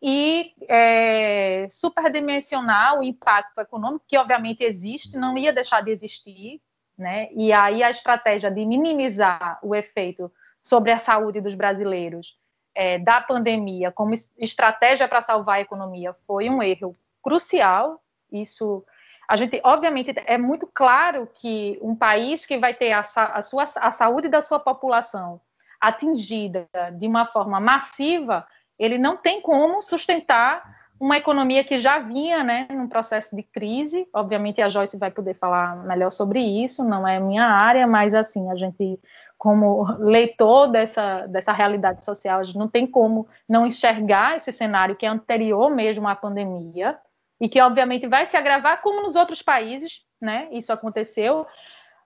[0.00, 6.60] e é, superdimensionar o impacto econômico, que obviamente existe, não ia deixar de existir,
[6.96, 7.28] né?
[7.32, 10.30] E aí a estratégia de minimizar o efeito
[10.62, 12.36] sobre a saúde dos brasileiros
[12.74, 18.02] é, da pandemia como estratégia para salvar a economia foi um erro crucial.
[18.30, 18.84] Isso
[19.28, 23.64] a gente, obviamente, é muito claro que um país que vai ter a, a, sua,
[23.76, 25.38] a saúde da sua população
[25.78, 28.46] atingida de uma forma massiva,
[28.78, 34.08] ele não tem como sustentar uma economia que já vinha né, num processo de crise.
[34.14, 38.50] Obviamente, a Joyce vai poder falar melhor sobre isso, não é minha área, mas assim,
[38.50, 38.98] a gente,
[39.36, 44.96] como leitor dessa, dessa realidade social, a gente não tem como não enxergar esse cenário
[44.96, 46.98] que é anterior mesmo à pandemia
[47.40, 50.48] e que obviamente vai se agravar como nos outros países, né?
[50.50, 51.46] Isso aconteceu,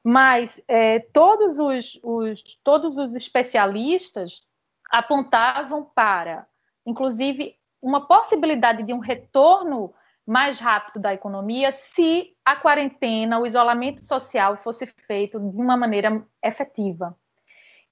[0.05, 4.43] mas é, todos os, os, todos os especialistas
[4.91, 6.47] apontavam para,
[6.85, 9.93] inclusive, uma possibilidade de um retorno
[10.27, 16.25] mais rápido da economia se a quarentena, o isolamento social fosse feito de uma maneira
[16.45, 17.17] efetiva.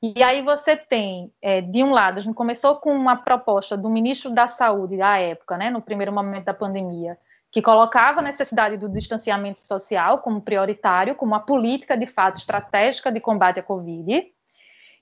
[0.03, 3.91] E aí você tem, é, de um lado, a gente começou com uma proposta do
[3.91, 7.18] ministro da Saúde da época, né, no primeiro momento da pandemia,
[7.51, 13.11] que colocava a necessidade do distanciamento social como prioritário, como uma política de fato estratégica
[13.11, 14.33] de combate à Covid,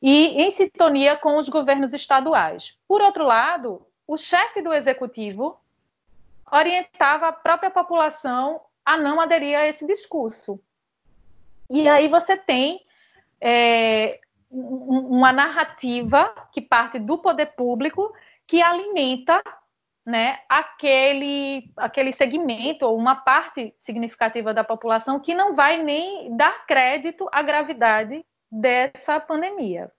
[0.00, 2.76] e em sintonia com os governos estaduais.
[2.86, 5.60] Por outro lado, o chefe do executivo
[6.50, 10.58] orientava a própria população a não aderir a esse discurso.
[11.68, 12.80] E aí você tem
[13.38, 14.18] é,
[14.50, 18.10] uma narrativa que parte do poder público
[18.46, 19.42] que alimenta
[20.08, 26.64] né, aquele, aquele segmento ou uma parte significativa da população que não vai nem dar
[26.64, 29.92] crédito à gravidade dessa pandemia.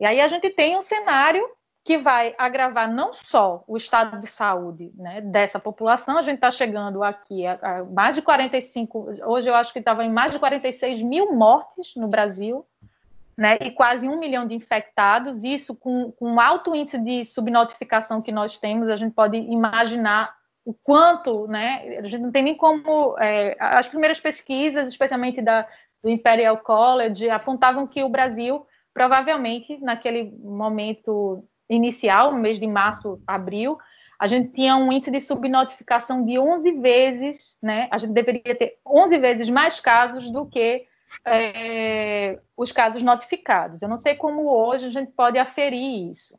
[0.00, 1.46] E aí a gente tem um cenário
[1.84, 6.50] que vai agravar não só o estado de saúde né, dessa população, a gente está
[6.50, 10.38] chegando aqui a, a, mais de 45, hoje eu acho que estava em mais de
[10.38, 12.66] 46 mil mortes no Brasil,
[13.42, 18.22] né, e quase um milhão de infectados, isso com, com um alto índice de subnotificação
[18.22, 20.32] que nós temos, a gente pode imaginar
[20.64, 25.66] o quanto, né, a gente não tem nem como, é, as primeiras pesquisas, especialmente da,
[26.00, 28.64] do Imperial College, apontavam que o Brasil,
[28.94, 33.76] provavelmente, naquele momento inicial, no mês de março, abril,
[34.20, 38.76] a gente tinha um índice de subnotificação de 11 vezes, né, a gente deveria ter
[38.86, 40.86] 11 vezes mais casos do que
[41.24, 43.82] é, os casos notificados.
[43.82, 46.38] Eu não sei como hoje a gente pode aferir isso,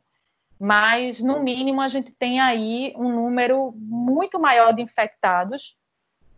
[0.58, 5.76] mas no mínimo a gente tem aí um número muito maior de infectados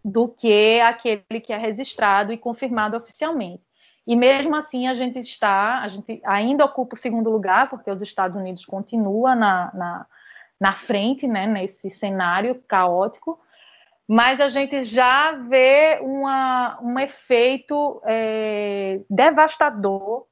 [0.05, 3.62] do que aquele que é registrado e confirmado oficialmente.
[4.07, 8.01] E mesmo assim a gente está, a gente ainda ocupa o segundo lugar, porque os
[8.01, 10.07] Estados Unidos continua na, na,
[10.61, 13.41] na frente, né, nesse cenário caótico,
[14.09, 20.26] mas a gente já vê uma, um efeito é, devastador,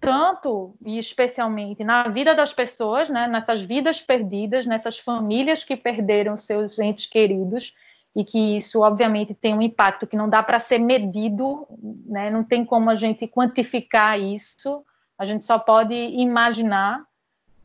[0.00, 6.36] tanto e especialmente na vida das pessoas, né, nessas vidas perdidas, nessas famílias que perderam
[6.36, 7.74] seus entes queridos,
[8.14, 11.66] e que isso, obviamente, tem um impacto que não dá para ser medido,
[12.06, 14.84] né, não tem como a gente quantificar isso,
[15.18, 17.04] a gente só pode imaginar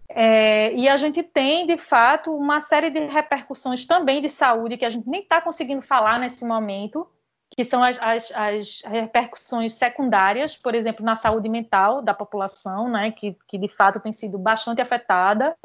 [0.10, 4.86] é, e a gente tem, de fato, uma série de repercussões também de saúde que
[4.86, 7.08] a gente nem está conseguindo falar nesse momento,
[7.56, 13.12] que são as, as, as, repercussões secundárias, por exemplo, na saúde mental da população, né,
[13.12, 15.56] que, que de fato tem sido bastante afetada.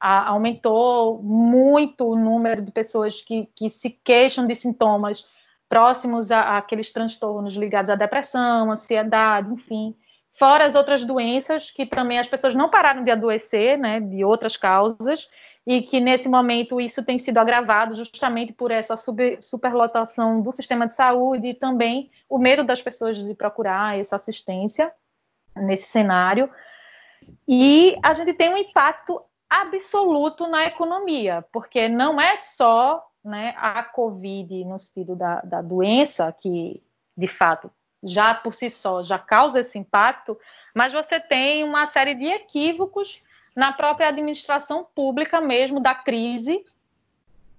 [0.00, 5.26] A, aumentou muito o número de pessoas que, que se queixam de sintomas
[5.68, 9.94] próximos àqueles transtornos ligados à depressão, ansiedade, enfim
[10.38, 14.56] fora as outras doenças que também as pessoas não pararam de adoecer, né, de outras
[14.56, 15.28] causas,
[15.66, 20.86] e que nesse momento isso tem sido agravado justamente por essa super, superlotação do sistema
[20.86, 24.92] de saúde e também o medo das pessoas de procurar essa assistência
[25.56, 26.50] nesse cenário.
[27.48, 33.82] E a gente tem um impacto absoluto na economia, porque não é só né, a
[33.82, 36.82] Covid no sentido da, da doença, que
[37.16, 37.70] de fato
[38.04, 40.38] já por si só já causa esse impacto,
[40.74, 43.22] mas você tem uma série de equívocos
[43.54, 46.64] na própria administração pública mesmo da crise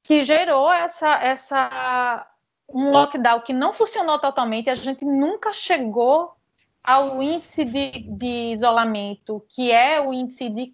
[0.03, 2.27] que gerou essa essa
[2.67, 6.33] um lockdown que não funcionou totalmente, a gente nunca chegou
[6.83, 10.73] ao índice de, de isolamento, que é o índice de,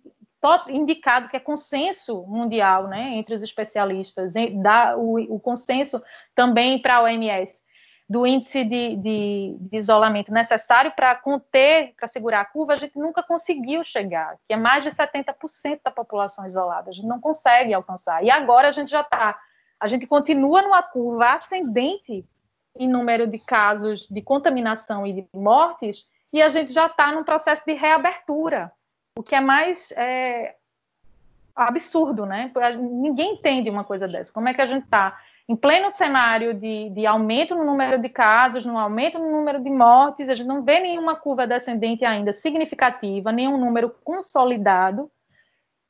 [0.70, 6.02] indicado, que é consenso mundial, né, entre os especialistas, da, o, o consenso
[6.36, 7.61] também para a OMS
[8.12, 13.00] do índice de, de, de isolamento necessário para conter, para segurar a curva, a gente
[13.00, 17.74] nunca conseguiu chegar, que é mais de 70% da população isolada, a gente não consegue
[17.74, 18.22] alcançar.
[18.22, 19.40] E agora a gente já está,
[19.80, 22.26] a gente continua numa curva ascendente
[22.76, 27.24] em número de casos de contaminação e de mortes, e a gente já está num
[27.24, 28.74] processo de reabertura,
[29.18, 30.58] o que é mais é,
[31.56, 32.52] absurdo, né?
[32.78, 34.34] Ninguém entende uma coisa dessa.
[34.34, 38.10] Como é que a gente está em pleno cenário de, de, aumento no número de
[38.10, 42.34] casos, no aumento no número de mortes, a gente não vê nenhuma curva descendente ainda
[42.34, 45.12] significativa, nenhum número consolidado,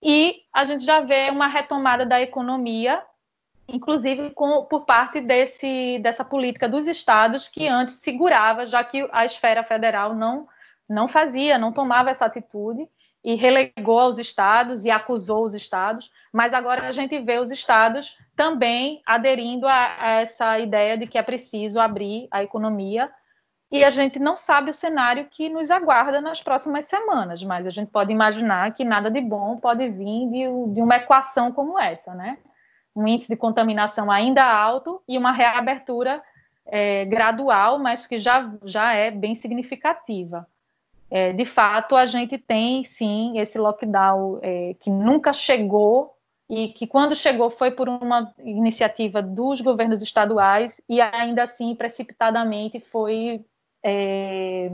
[0.01, 3.03] e a gente já vê uma retomada da economia,
[3.67, 9.25] inclusive com, por parte desse, dessa política dos estados que antes segurava, já que a
[9.25, 10.47] esfera federal não,
[10.89, 12.89] não fazia, não tomava essa atitude,
[13.23, 18.17] e relegou aos estados e acusou os estados, mas agora a gente vê os estados
[18.35, 23.11] também aderindo a, a, essa ideia de que é preciso abrir a economia
[23.71, 27.69] e a gente não sabe o cenário que nos aguarda nas próximas semanas, mas a
[27.69, 32.13] gente pode imaginar que nada de bom pode vir de, de uma equação como essa,
[32.13, 32.37] né?
[32.93, 36.21] Um índice de contaminação ainda alto e uma reabertura
[36.65, 40.45] é, gradual, mas que já, já é bem significativa
[41.11, 46.15] é, de fato, a gente tem sim esse lockdown é, que nunca chegou
[46.49, 52.79] e que, quando chegou, foi por uma iniciativa dos governos estaduais e ainda assim, precipitadamente,
[52.79, 53.45] foi
[53.83, 54.71] é,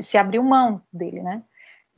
[0.00, 1.42] se abriu mão dele, né?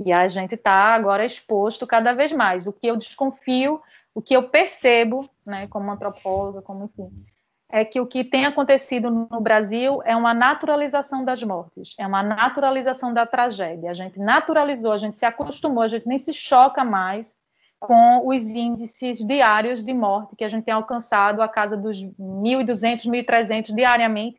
[0.04, 2.66] E a gente está agora exposto cada vez mais.
[2.66, 3.80] O que eu desconfio,
[4.12, 7.24] o que eu percebo, né, como antropóloga, como enfim,
[7.72, 12.22] é que o que tem acontecido no Brasil é uma naturalização das mortes, é uma
[12.22, 13.90] naturalização da tragédia.
[13.90, 17.34] A gente naturalizou, a gente se acostumou, a gente nem se choca mais
[17.80, 23.06] com os índices diários de morte que a gente tem alcançado a casa dos 1.200,
[23.06, 24.38] 1.300 diariamente,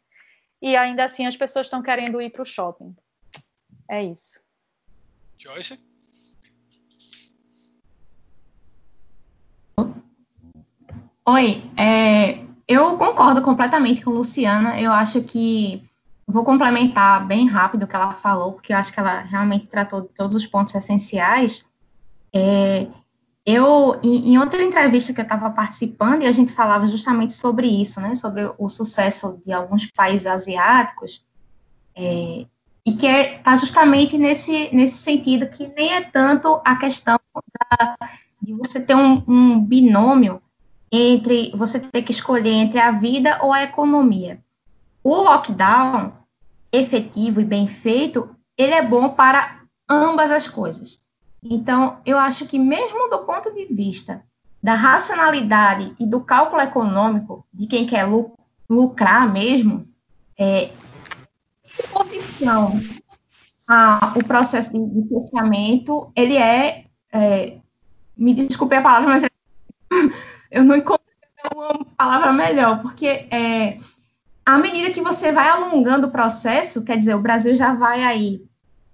[0.61, 2.95] e ainda assim as pessoas estão querendo ir para o shopping.
[3.89, 4.39] É isso.
[5.39, 5.83] Joyce?
[11.25, 14.79] Oi, é, eu concordo completamente com Luciana.
[14.79, 15.83] Eu acho que
[16.25, 20.01] vou complementar bem rápido o que ela falou, porque eu acho que ela realmente tratou
[20.01, 21.65] de todos os pontos essenciais.
[22.33, 22.87] É,
[23.45, 27.67] eu, em, em, outra entrevista que eu estava participando, e a gente falava justamente sobre
[27.67, 31.25] isso, né, sobre o sucesso de alguns países asiáticos,
[31.95, 32.45] é,
[32.85, 37.19] e que está é, tá justamente nesse, nesse sentido, que nem é tanto a questão
[37.33, 37.97] da,
[38.41, 40.41] de você ter um, um binômio
[40.95, 44.39] entre você ter que escolher entre a vida ou a economia.
[45.03, 46.13] O lockdown
[46.71, 50.99] efetivo e bem feito, ele é bom para ambas as coisas.
[51.43, 54.23] Então, eu acho que mesmo do ponto de vista
[54.61, 58.07] da racionalidade e do cálculo econômico de quem quer
[58.69, 59.83] lucrar mesmo,
[60.37, 60.69] é,
[61.91, 62.79] oposição
[63.67, 67.57] ao processo de, de fechamento, ele é, é,
[68.15, 69.29] me desculpe a palavra, mas é
[70.53, 71.03] eu não encontrei
[71.55, 73.79] uma palavra melhor, porque é,
[74.45, 78.45] à medida que você vai alongando o processo, quer dizer, o Brasil já vai aí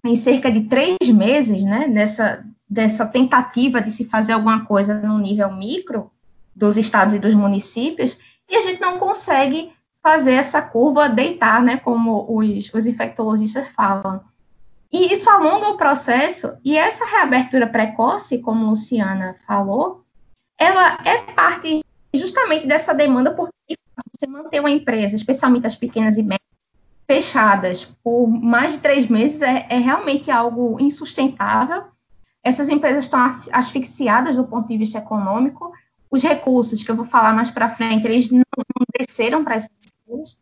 [0.05, 5.19] em cerca de três meses, né, dessa, dessa tentativa de se fazer alguma coisa no
[5.19, 6.09] nível micro
[6.55, 8.17] dos estados e dos municípios,
[8.49, 14.21] e a gente não consegue fazer essa curva deitar, né, como os, os infectologistas falam.
[14.91, 20.05] E isso alonga o processo, e essa reabertura precoce, como Luciana falou,
[20.59, 21.83] ela é parte
[22.13, 23.75] justamente dessa demanda, porque
[24.17, 26.39] você manter uma empresa, especialmente as pequenas e médias,
[27.07, 31.83] fechadas por mais de três meses é, é realmente algo insustentável.
[32.43, 33.19] Essas empresas estão
[33.51, 35.71] asfixiadas do ponto de vista econômico.
[36.11, 39.71] Os recursos, que eu vou falar mais para frente, eles não, não desceram para essas
[40.05, 40.37] empresas.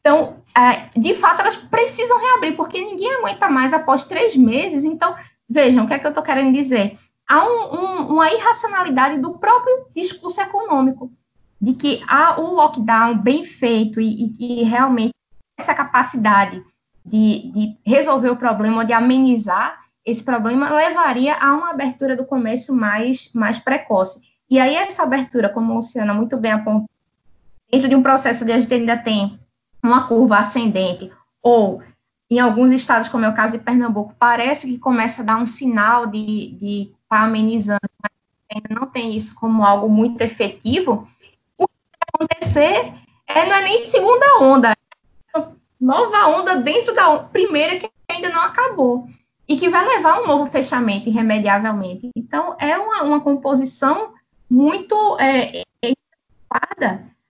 [0.00, 4.84] Então, é, de fato, elas precisam reabrir, porque ninguém aguenta mais após três meses.
[4.84, 5.16] Então,
[5.48, 6.98] vejam, o que é que eu estou querendo dizer?
[7.28, 11.10] Há um, um, uma irracionalidade do próprio discurso econômico,
[11.60, 15.14] de que há o lockdown bem feito e, que realmente
[15.58, 16.62] essa capacidade
[17.04, 22.74] de, de resolver o problema, de amenizar esse problema, levaria a uma abertura do comércio
[22.74, 24.20] mais, mais precoce.
[24.50, 26.88] E aí, essa abertura, como a Luciana muito bem apontou,
[27.70, 29.38] dentro de um processo de a gente ainda tem
[29.82, 31.10] uma curva ascendente,
[31.42, 31.82] ou
[32.30, 35.46] em alguns estados, como é o caso de Pernambuco, parece que começa a dar um
[35.46, 38.12] sinal de, de está amenizando, mas
[38.50, 41.08] ainda não tem isso como algo muito efetivo,
[41.56, 42.94] o que vai acontecer
[43.26, 45.42] é, não é nem segunda onda, é
[45.80, 49.08] nova onda dentro da primeira que ainda não acabou
[49.46, 52.10] e que vai levar a um novo fechamento irremediavelmente.
[52.16, 54.14] Então, é uma, uma composição
[54.50, 55.62] muito é,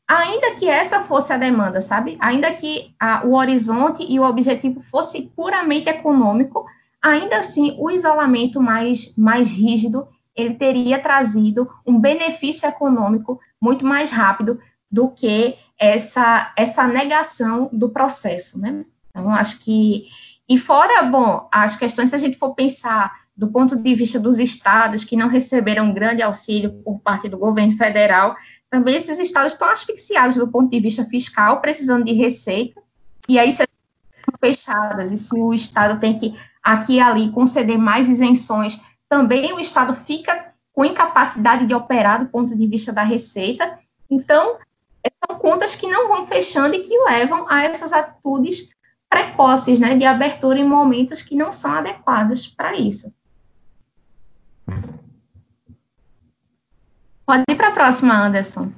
[0.06, 2.16] ainda que essa fosse a demanda, sabe?
[2.20, 6.64] Ainda que a, o horizonte e o objetivo fosse puramente econômico,
[7.04, 14.10] ainda assim o isolamento mais, mais rígido ele teria trazido um benefício econômico muito mais
[14.10, 14.58] rápido
[14.90, 18.84] do que essa, essa negação do processo, né?
[19.10, 20.06] Então, acho que...
[20.48, 24.38] E fora, bom, as questões, se a gente for pensar do ponto de vista dos
[24.38, 28.34] estados que não receberam grande auxílio por parte do governo federal,
[28.68, 32.80] também esses estados estão asfixiados do ponto de vista fiscal, precisando de receita,
[33.28, 33.64] e aí se
[34.40, 39.60] fechadas, e se o estado tem que aqui e ali conceder mais isenções, também o
[39.60, 43.78] estado fica com incapacidade de operar do ponto de vista da receita.
[44.10, 44.56] Então,
[45.26, 48.68] são contas que não vão fechando e que levam a essas atitudes
[49.08, 53.12] precoces, né, de abertura em momentos que não são adequados para isso.
[57.26, 58.72] Pode ir para a próxima, Anderson.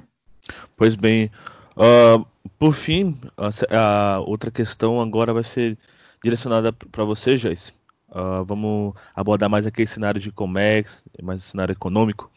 [0.75, 1.31] Pois bem,
[1.75, 2.25] uh,
[2.59, 5.77] por fim, a, a, outra questão agora vai ser
[6.23, 7.73] direcionada para você, Joyce.
[8.17, 12.31] Uh, vamos abordar mais aquele cenário de comércio, mais cenário econômico.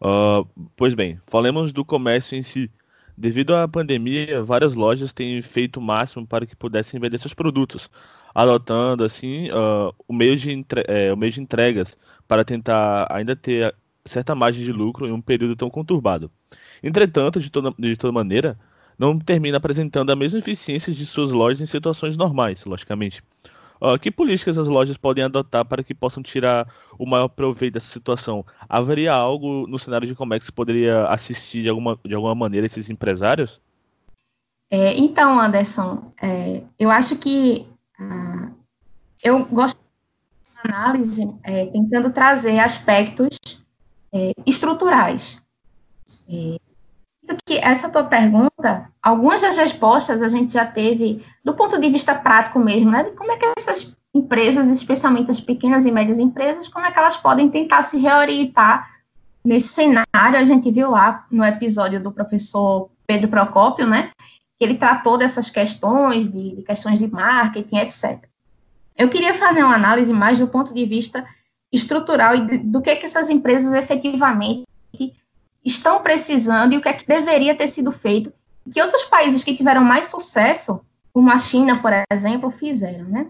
[0.00, 0.44] Uh,
[0.76, 2.68] pois bem, falemos do comércio em si.
[3.16, 7.88] Devido à pandemia, várias lojas têm feito o máximo para que pudessem vender seus produtos,
[8.34, 10.82] adotando assim uh, o, meio de entre...
[10.88, 11.96] é, o meio de entregas
[12.26, 13.72] para tentar ainda ter
[14.04, 16.32] certa margem de lucro em um período tão conturbado.
[16.82, 18.58] Entretanto, de toda, de toda maneira,
[18.98, 23.22] não termina apresentando a mesma eficiência de suas lojas em situações normais, logicamente.
[23.82, 27.92] Uh, que políticas as lojas podem adotar para que possam tirar o maior proveito dessa
[27.92, 28.46] situação?
[28.68, 32.88] Haveria algo no cenário de Comex que poderia assistir de alguma, de alguma maneira esses
[32.88, 33.60] empresários?
[34.70, 37.66] É, então, Anderson, é, eu acho que
[37.98, 38.54] uh,
[39.20, 43.36] eu gosto de análise é, tentando trazer aspectos
[44.12, 45.42] é, estruturais.
[47.46, 52.14] Que essa tua pergunta, algumas das respostas a gente já teve do ponto de vista
[52.14, 53.04] prático mesmo, né?
[53.04, 56.98] De como é que essas empresas, especialmente as pequenas e médias empresas, como é que
[56.98, 58.90] elas podem tentar se reorientar
[59.44, 60.06] nesse cenário.
[60.14, 64.10] A gente viu lá no episódio do professor Pedro Procópio, né?
[64.58, 68.24] Que ele tratou dessas questões, de, de questões de marketing, etc.
[68.96, 71.24] Eu queria fazer uma análise mais do ponto de vista
[71.72, 74.64] estrutural e do que, que essas empresas efetivamente
[75.64, 78.32] estão precisando e o que é que deveria ter sido feito,
[78.72, 80.80] que outros países que tiveram mais sucesso,
[81.12, 83.26] como a China, por exemplo, fizeram, né?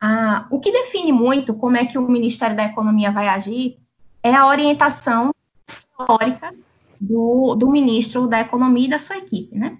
[0.00, 3.78] Ah, o que define muito como é que o Ministério da Economia vai agir
[4.22, 5.30] é a orientação
[5.96, 6.54] teórica
[7.00, 9.78] do, do ministro da Economia e da sua equipe, né?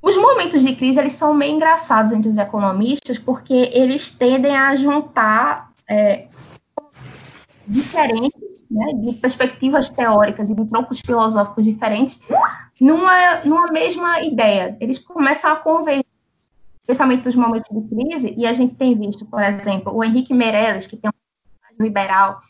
[0.00, 4.74] Os momentos de crise, eles são meio engraçados entre os economistas, porque eles tendem a
[4.74, 6.26] juntar é,
[7.68, 8.41] diferentes,
[8.72, 12.20] né, de perspectivas teóricas e de troncos filosóficos diferentes,
[12.80, 14.76] numa, numa mesma ideia.
[14.80, 16.04] Eles começam a convergir,
[16.80, 20.86] especialmente nos momentos de crise, e a gente tem visto, por exemplo, o Henrique Meirelles,
[20.86, 22.40] que tem um liberal,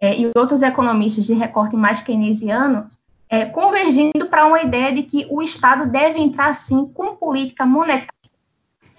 [0.00, 2.88] é, e outros economistas de recorte mais keynesiano,
[3.28, 8.08] é, convergindo para uma ideia de que o Estado deve entrar, sim, com política monetária,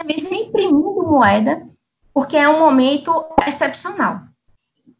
[0.06, 1.68] mesmo imprimindo moeda,
[2.14, 4.31] porque é um momento excepcional.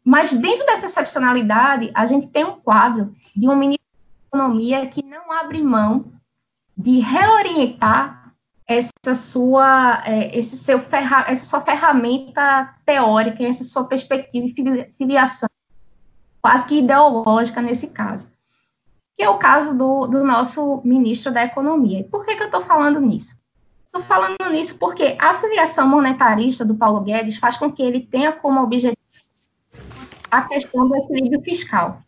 [0.04, 3.86] Mas dentro dessa excepcionalidade, a gente tem um quadro de um ministro
[4.30, 6.12] da Economia que não abre mão
[6.76, 8.34] de reorientar
[8.66, 15.48] essa sua, é, esse seu ferra, essa sua ferramenta teórica, essa sua perspectiva e filiação,
[16.40, 18.28] quase que ideológica nesse caso,
[19.16, 22.00] que é o caso do, do nosso ministro da Economia.
[22.00, 23.36] E por que, que eu estou falando nisso?
[23.86, 28.32] Estou falando nisso porque a filiação monetarista do Paulo Guedes faz com que ele tenha
[28.32, 29.01] como objetivo
[30.32, 32.00] a questão do equilíbrio fiscal.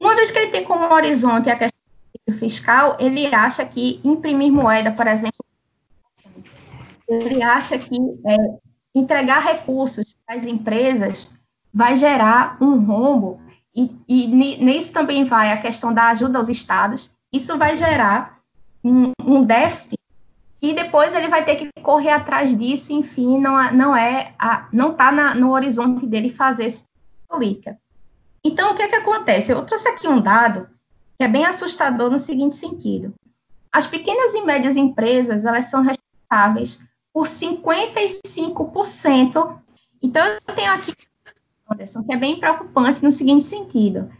[0.00, 4.00] Uma vez que ele tem como horizonte a questão do equilíbrio fiscal, ele acha que
[4.02, 5.44] imprimir moeda, por exemplo,
[7.08, 8.36] ele acha que é,
[8.92, 11.32] entregar recursos para as empresas
[11.72, 13.40] vai gerar um rombo,
[13.72, 18.40] e, e nisso também vai a questão da ajuda aos estados, isso vai gerar
[18.82, 19.96] um, um déficit
[20.60, 24.34] e depois ele vai ter que correr atrás disso, enfim, não, não é
[24.72, 26.89] não está no horizonte dele fazer esse
[27.30, 27.78] política.
[28.44, 29.52] Então, o que é que acontece?
[29.52, 30.68] Eu trouxe aqui um dado
[31.16, 33.14] que é bem assustador no seguinte sentido.
[33.70, 36.80] As pequenas e médias empresas, elas são responsáveis
[37.12, 39.60] por 55%.
[40.02, 40.94] Então, eu tenho aqui,
[41.70, 44.10] Anderson, que é bem preocupante no seguinte sentido.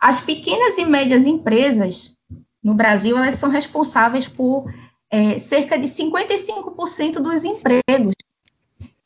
[0.00, 2.16] As pequenas e médias empresas
[2.62, 4.72] no Brasil, elas são responsáveis por
[5.10, 8.14] é, cerca de 55% dos empregos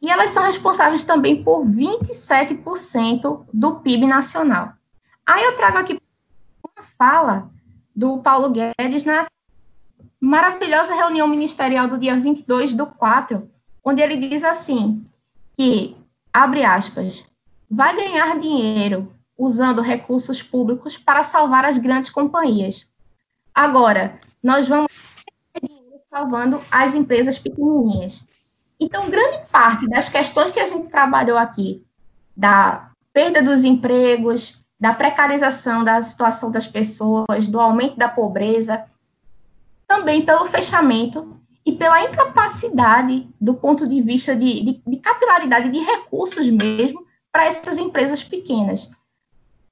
[0.02, 4.72] e elas são responsáveis também por 27% do PIB nacional.
[5.24, 5.96] Aí eu trago aqui
[6.64, 7.48] uma fala
[7.94, 9.28] do Paulo Guedes na
[10.20, 13.48] maravilhosa reunião ministerial do dia 22 do 4,
[13.84, 15.06] onde ele diz assim,
[15.56, 15.96] que,
[16.32, 17.24] abre aspas,
[17.70, 22.90] vai ganhar dinheiro usando recursos públicos para salvar as grandes companhias.
[23.54, 24.90] Agora, nós vamos
[26.10, 28.26] salvando as empresas pequenininhas.
[28.82, 31.86] Então, grande parte das questões que a gente trabalhou aqui,
[32.36, 38.84] da perda dos empregos, da precarização da situação das pessoas, do aumento da pobreza,
[39.86, 45.78] também pelo fechamento e pela incapacidade do ponto de vista de, de, de capilaridade de
[45.78, 48.90] recursos mesmo para essas empresas pequenas.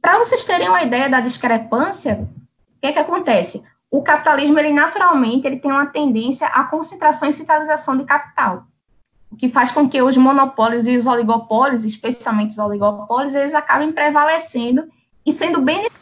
[0.00, 2.28] Para vocês terem uma ideia da discrepância,
[2.76, 3.60] o que, é que acontece?
[3.90, 8.69] O capitalismo, ele naturalmente, ele tem uma tendência à concentração e centralização de capital
[9.30, 13.92] o que faz com que os monopólios e os oligopólios, especialmente os oligopólios, eles acabem
[13.92, 14.88] prevalecendo
[15.24, 16.00] e sendo beneficiados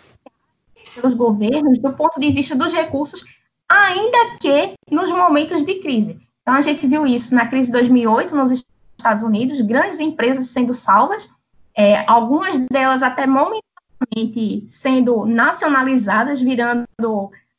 [0.94, 3.24] pelos governos do ponto de vista dos recursos,
[3.68, 6.18] ainda que nos momentos de crise.
[6.42, 8.64] Então, a gente viu isso na crise de 2008 nos
[8.96, 11.30] Estados Unidos, grandes empresas sendo salvas,
[11.74, 16.86] é, algumas delas até momentaneamente sendo nacionalizadas, virando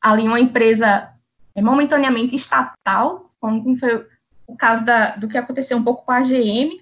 [0.02, 1.08] ali uma empresa
[1.54, 4.04] é, momentaneamente estatal, como foi
[4.50, 6.80] o caso da, do que aconteceu um pouco com a GM.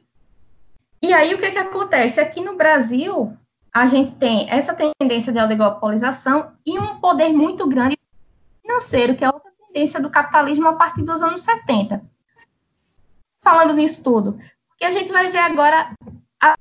[1.02, 2.20] E aí, o que, que acontece?
[2.20, 3.36] Aqui no Brasil,
[3.72, 7.96] a gente tem essa tendência de oligopolização e um poder muito grande
[8.62, 12.02] financeiro, que é outra tendência do capitalismo a partir dos anos 70.
[13.42, 14.38] Falando nisso tudo,
[14.68, 15.92] porque a gente vai ver agora,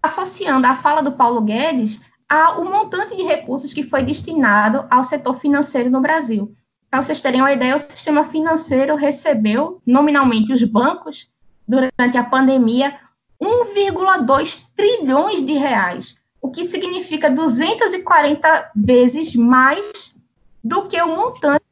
[0.02, 5.40] associando a fala do Paulo Guedes ao montante de recursos que foi destinado ao setor
[5.40, 6.56] financeiro no Brasil.
[6.90, 11.30] Para vocês terem uma ideia, o sistema financeiro recebeu, nominalmente, os bancos,
[11.68, 12.98] durante a pandemia,
[13.42, 20.16] 1,2 trilhões de reais, o que significa 240 vezes mais
[20.64, 21.66] do que o montante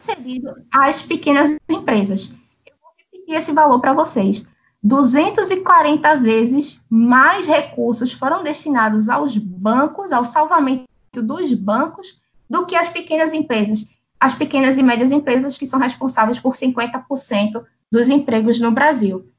[0.00, 2.34] cedido às pequenas empresas.
[2.66, 4.48] Eu vou repetir esse valor para vocês.
[4.82, 12.88] 240 vezes mais recursos foram destinados aos bancos, ao salvamento dos bancos, do que às
[12.88, 13.88] pequenas empresas
[14.20, 19.30] as pequenas e médias empresas que são responsáveis por 50% dos empregos no Brasil.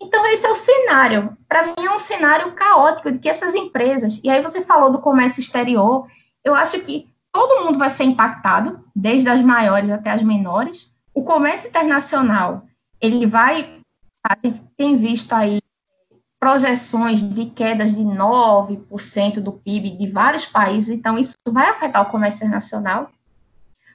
[0.00, 1.36] Então, esse é o cenário.
[1.46, 4.98] Para mim, é um cenário caótico de que essas empresas, e aí você falou do
[4.98, 6.06] comércio exterior,
[6.42, 10.94] eu acho que todo mundo vai ser impactado, desde as maiores até as menores.
[11.12, 12.64] O comércio internacional,
[13.00, 13.80] ele vai,
[14.24, 15.60] a gente tem visto aí
[16.38, 22.10] projeções de quedas de 9% do PIB de vários países, então isso vai afetar o
[22.10, 23.10] comércio internacional.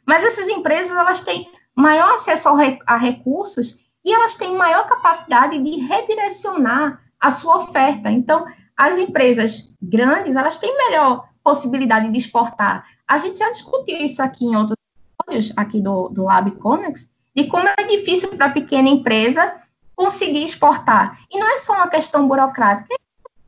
[0.05, 2.49] Mas essas empresas, elas têm maior acesso
[2.85, 8.09] a recursos e elas têm maior capacidade de redirecionar a sua oferta.
[8.11, 8.45] Então,
[8.77, 12.85] as empresas grandes, elas têm melhor possibilidade de exportar.
[13.07, 14.77] A gente já discutiu isso aqui em outros
[15.19, 19.61] episódios, aqui do, do Lab Comics, de como é difícil para a pequena empresa
[19.95, 21.19] conseguir exportar.
[21.31, 22.95] E não é só uma questão burocrática,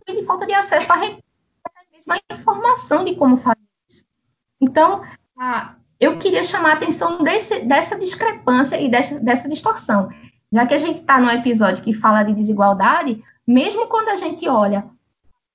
[0.08, 1.24] é de falta de acesso a recursos,
[2.10, 4.06] a informação de como fazer isso.
[4.62, 5.04] Então,
[5.38, 10.10] a, eu queria chamar a atenção desse, dessa discrepância e dessa, dessa distorção.
[10.52, 14.48] Já que a gente está num episódio que fala de desigualdade, mesmo quando a gente
[14.48, 14.86] olha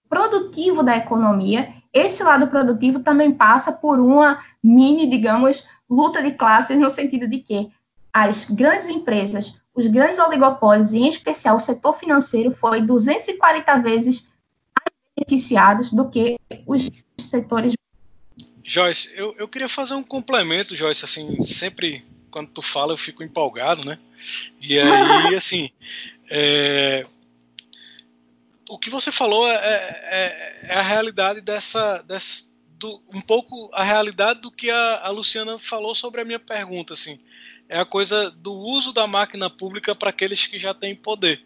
[0.08, 6.78] produtivo da economia, esse lado produtivo também passa por uma mini, digamos, luta de classes,
[6.78, 7.70] no sentido de que
[8.12, 14.30] as grandes empresas, os grandes oligopólios, e em especial o setor financeiro, foi 240 vezes
[14.76, 16.36] mais beneficiados do que
[16.66, 17.72] os setores
[18.64, 23.22] Joyce, eu, eu queria fazer um complemento, Joyce, assim, sempre quando tu fala eu fico
[23.22, 23.98] empolgado, né?
[24.60, 25.70] E aí, assim,
[26.30, 27.06] é,
[28.68, 33.84] o que você falou é, é, é, a realidade dessa, dessa do, um pouco a
[33.84, 37.20] realidade do que a, a, Luciana falou sobre a minha pergunta, assim,
[37.68, 41.44] é a coisa do uso da máquina pública para aqueles que já têm poder,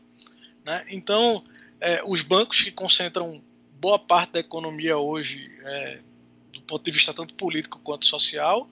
[0.64, 0.84] né?
[0.88, 1.43] Então,
[1.80, 3.43] é, os bancos que concentram
[3.80, 5.51] boa parte da economia hoje
[6.58, 8.68] é, ponto de vista tanto político quanto social,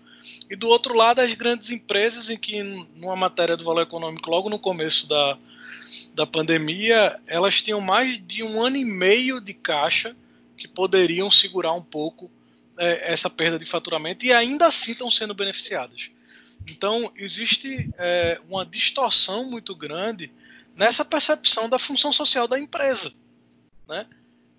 [0.48, 4.48] e do outro lado as grandes empresas em que numa matéria do valor econômico logo
[4.48, 5.38] no começo da,
[6.14, 10.16] da pandemia elas tinham mais de um ano e meio de caixa
[10.56, 12.30] que poderiam segurar um pouco
[12.78, 16.10] é, essa perda de faturamento e ainda assim estão sendo beneficiadas.
[16.66, 20.30] Então existe é, uma distorção muito grande
[20.74, 23.12] nessa percepção da função social da empresa,
[23.86, 24.06] né?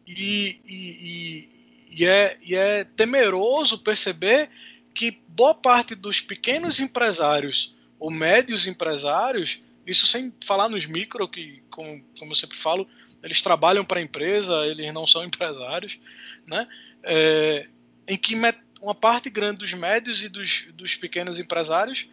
[0.07, 1.49] E, e,
[1.95, 4.49] e é, e é temeroso perceber
[4.93, 11.63] que boa parte dos pequenos empresários ou médios empresários, isso sem falar nos micro, que,
[11.69, 12.85] como, como eu sempre falo,
[13.23, 15.97] eles trabalham para a empresa, eles não são empresários,
[16.45, 16.67] né?
[17.01, 17.69] É,
[18.09, 18.35] em que
[18.81, 22.09] uma parte grande dos médios e dos, dos pequenos empresários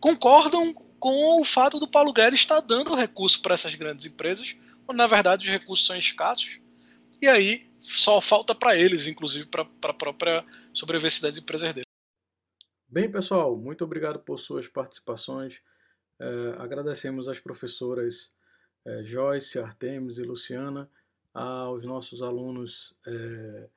[0.00, 4.56] concordam com o fato do Paulo Guedes estar dando recurso para essas grandes empresas,
[4.86, 6.58] quando na verdade os recursos são escassos,
[7.20, 11.90] e aí só falta para eles, inclusive para a própria sobrevivência das empresas deles.
[12.88, 15.60] Bem, pessoal, muito obrigado por suas participações.
[16.18, 18.32] É, agradecemos às professoras
[18.84, 20.90] é, Joyce, Artemis e Luciana,
[21.32, 23.68] aos nossos alunos é,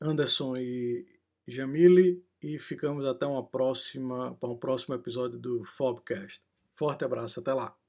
[0.00, 1.06] Anderson e
[1.46, 6.42] Jamile, e ficamos até uma próxima, para um próximo episódio do Fobcast.
[6.74, 7.83] Forte abraço, até lá!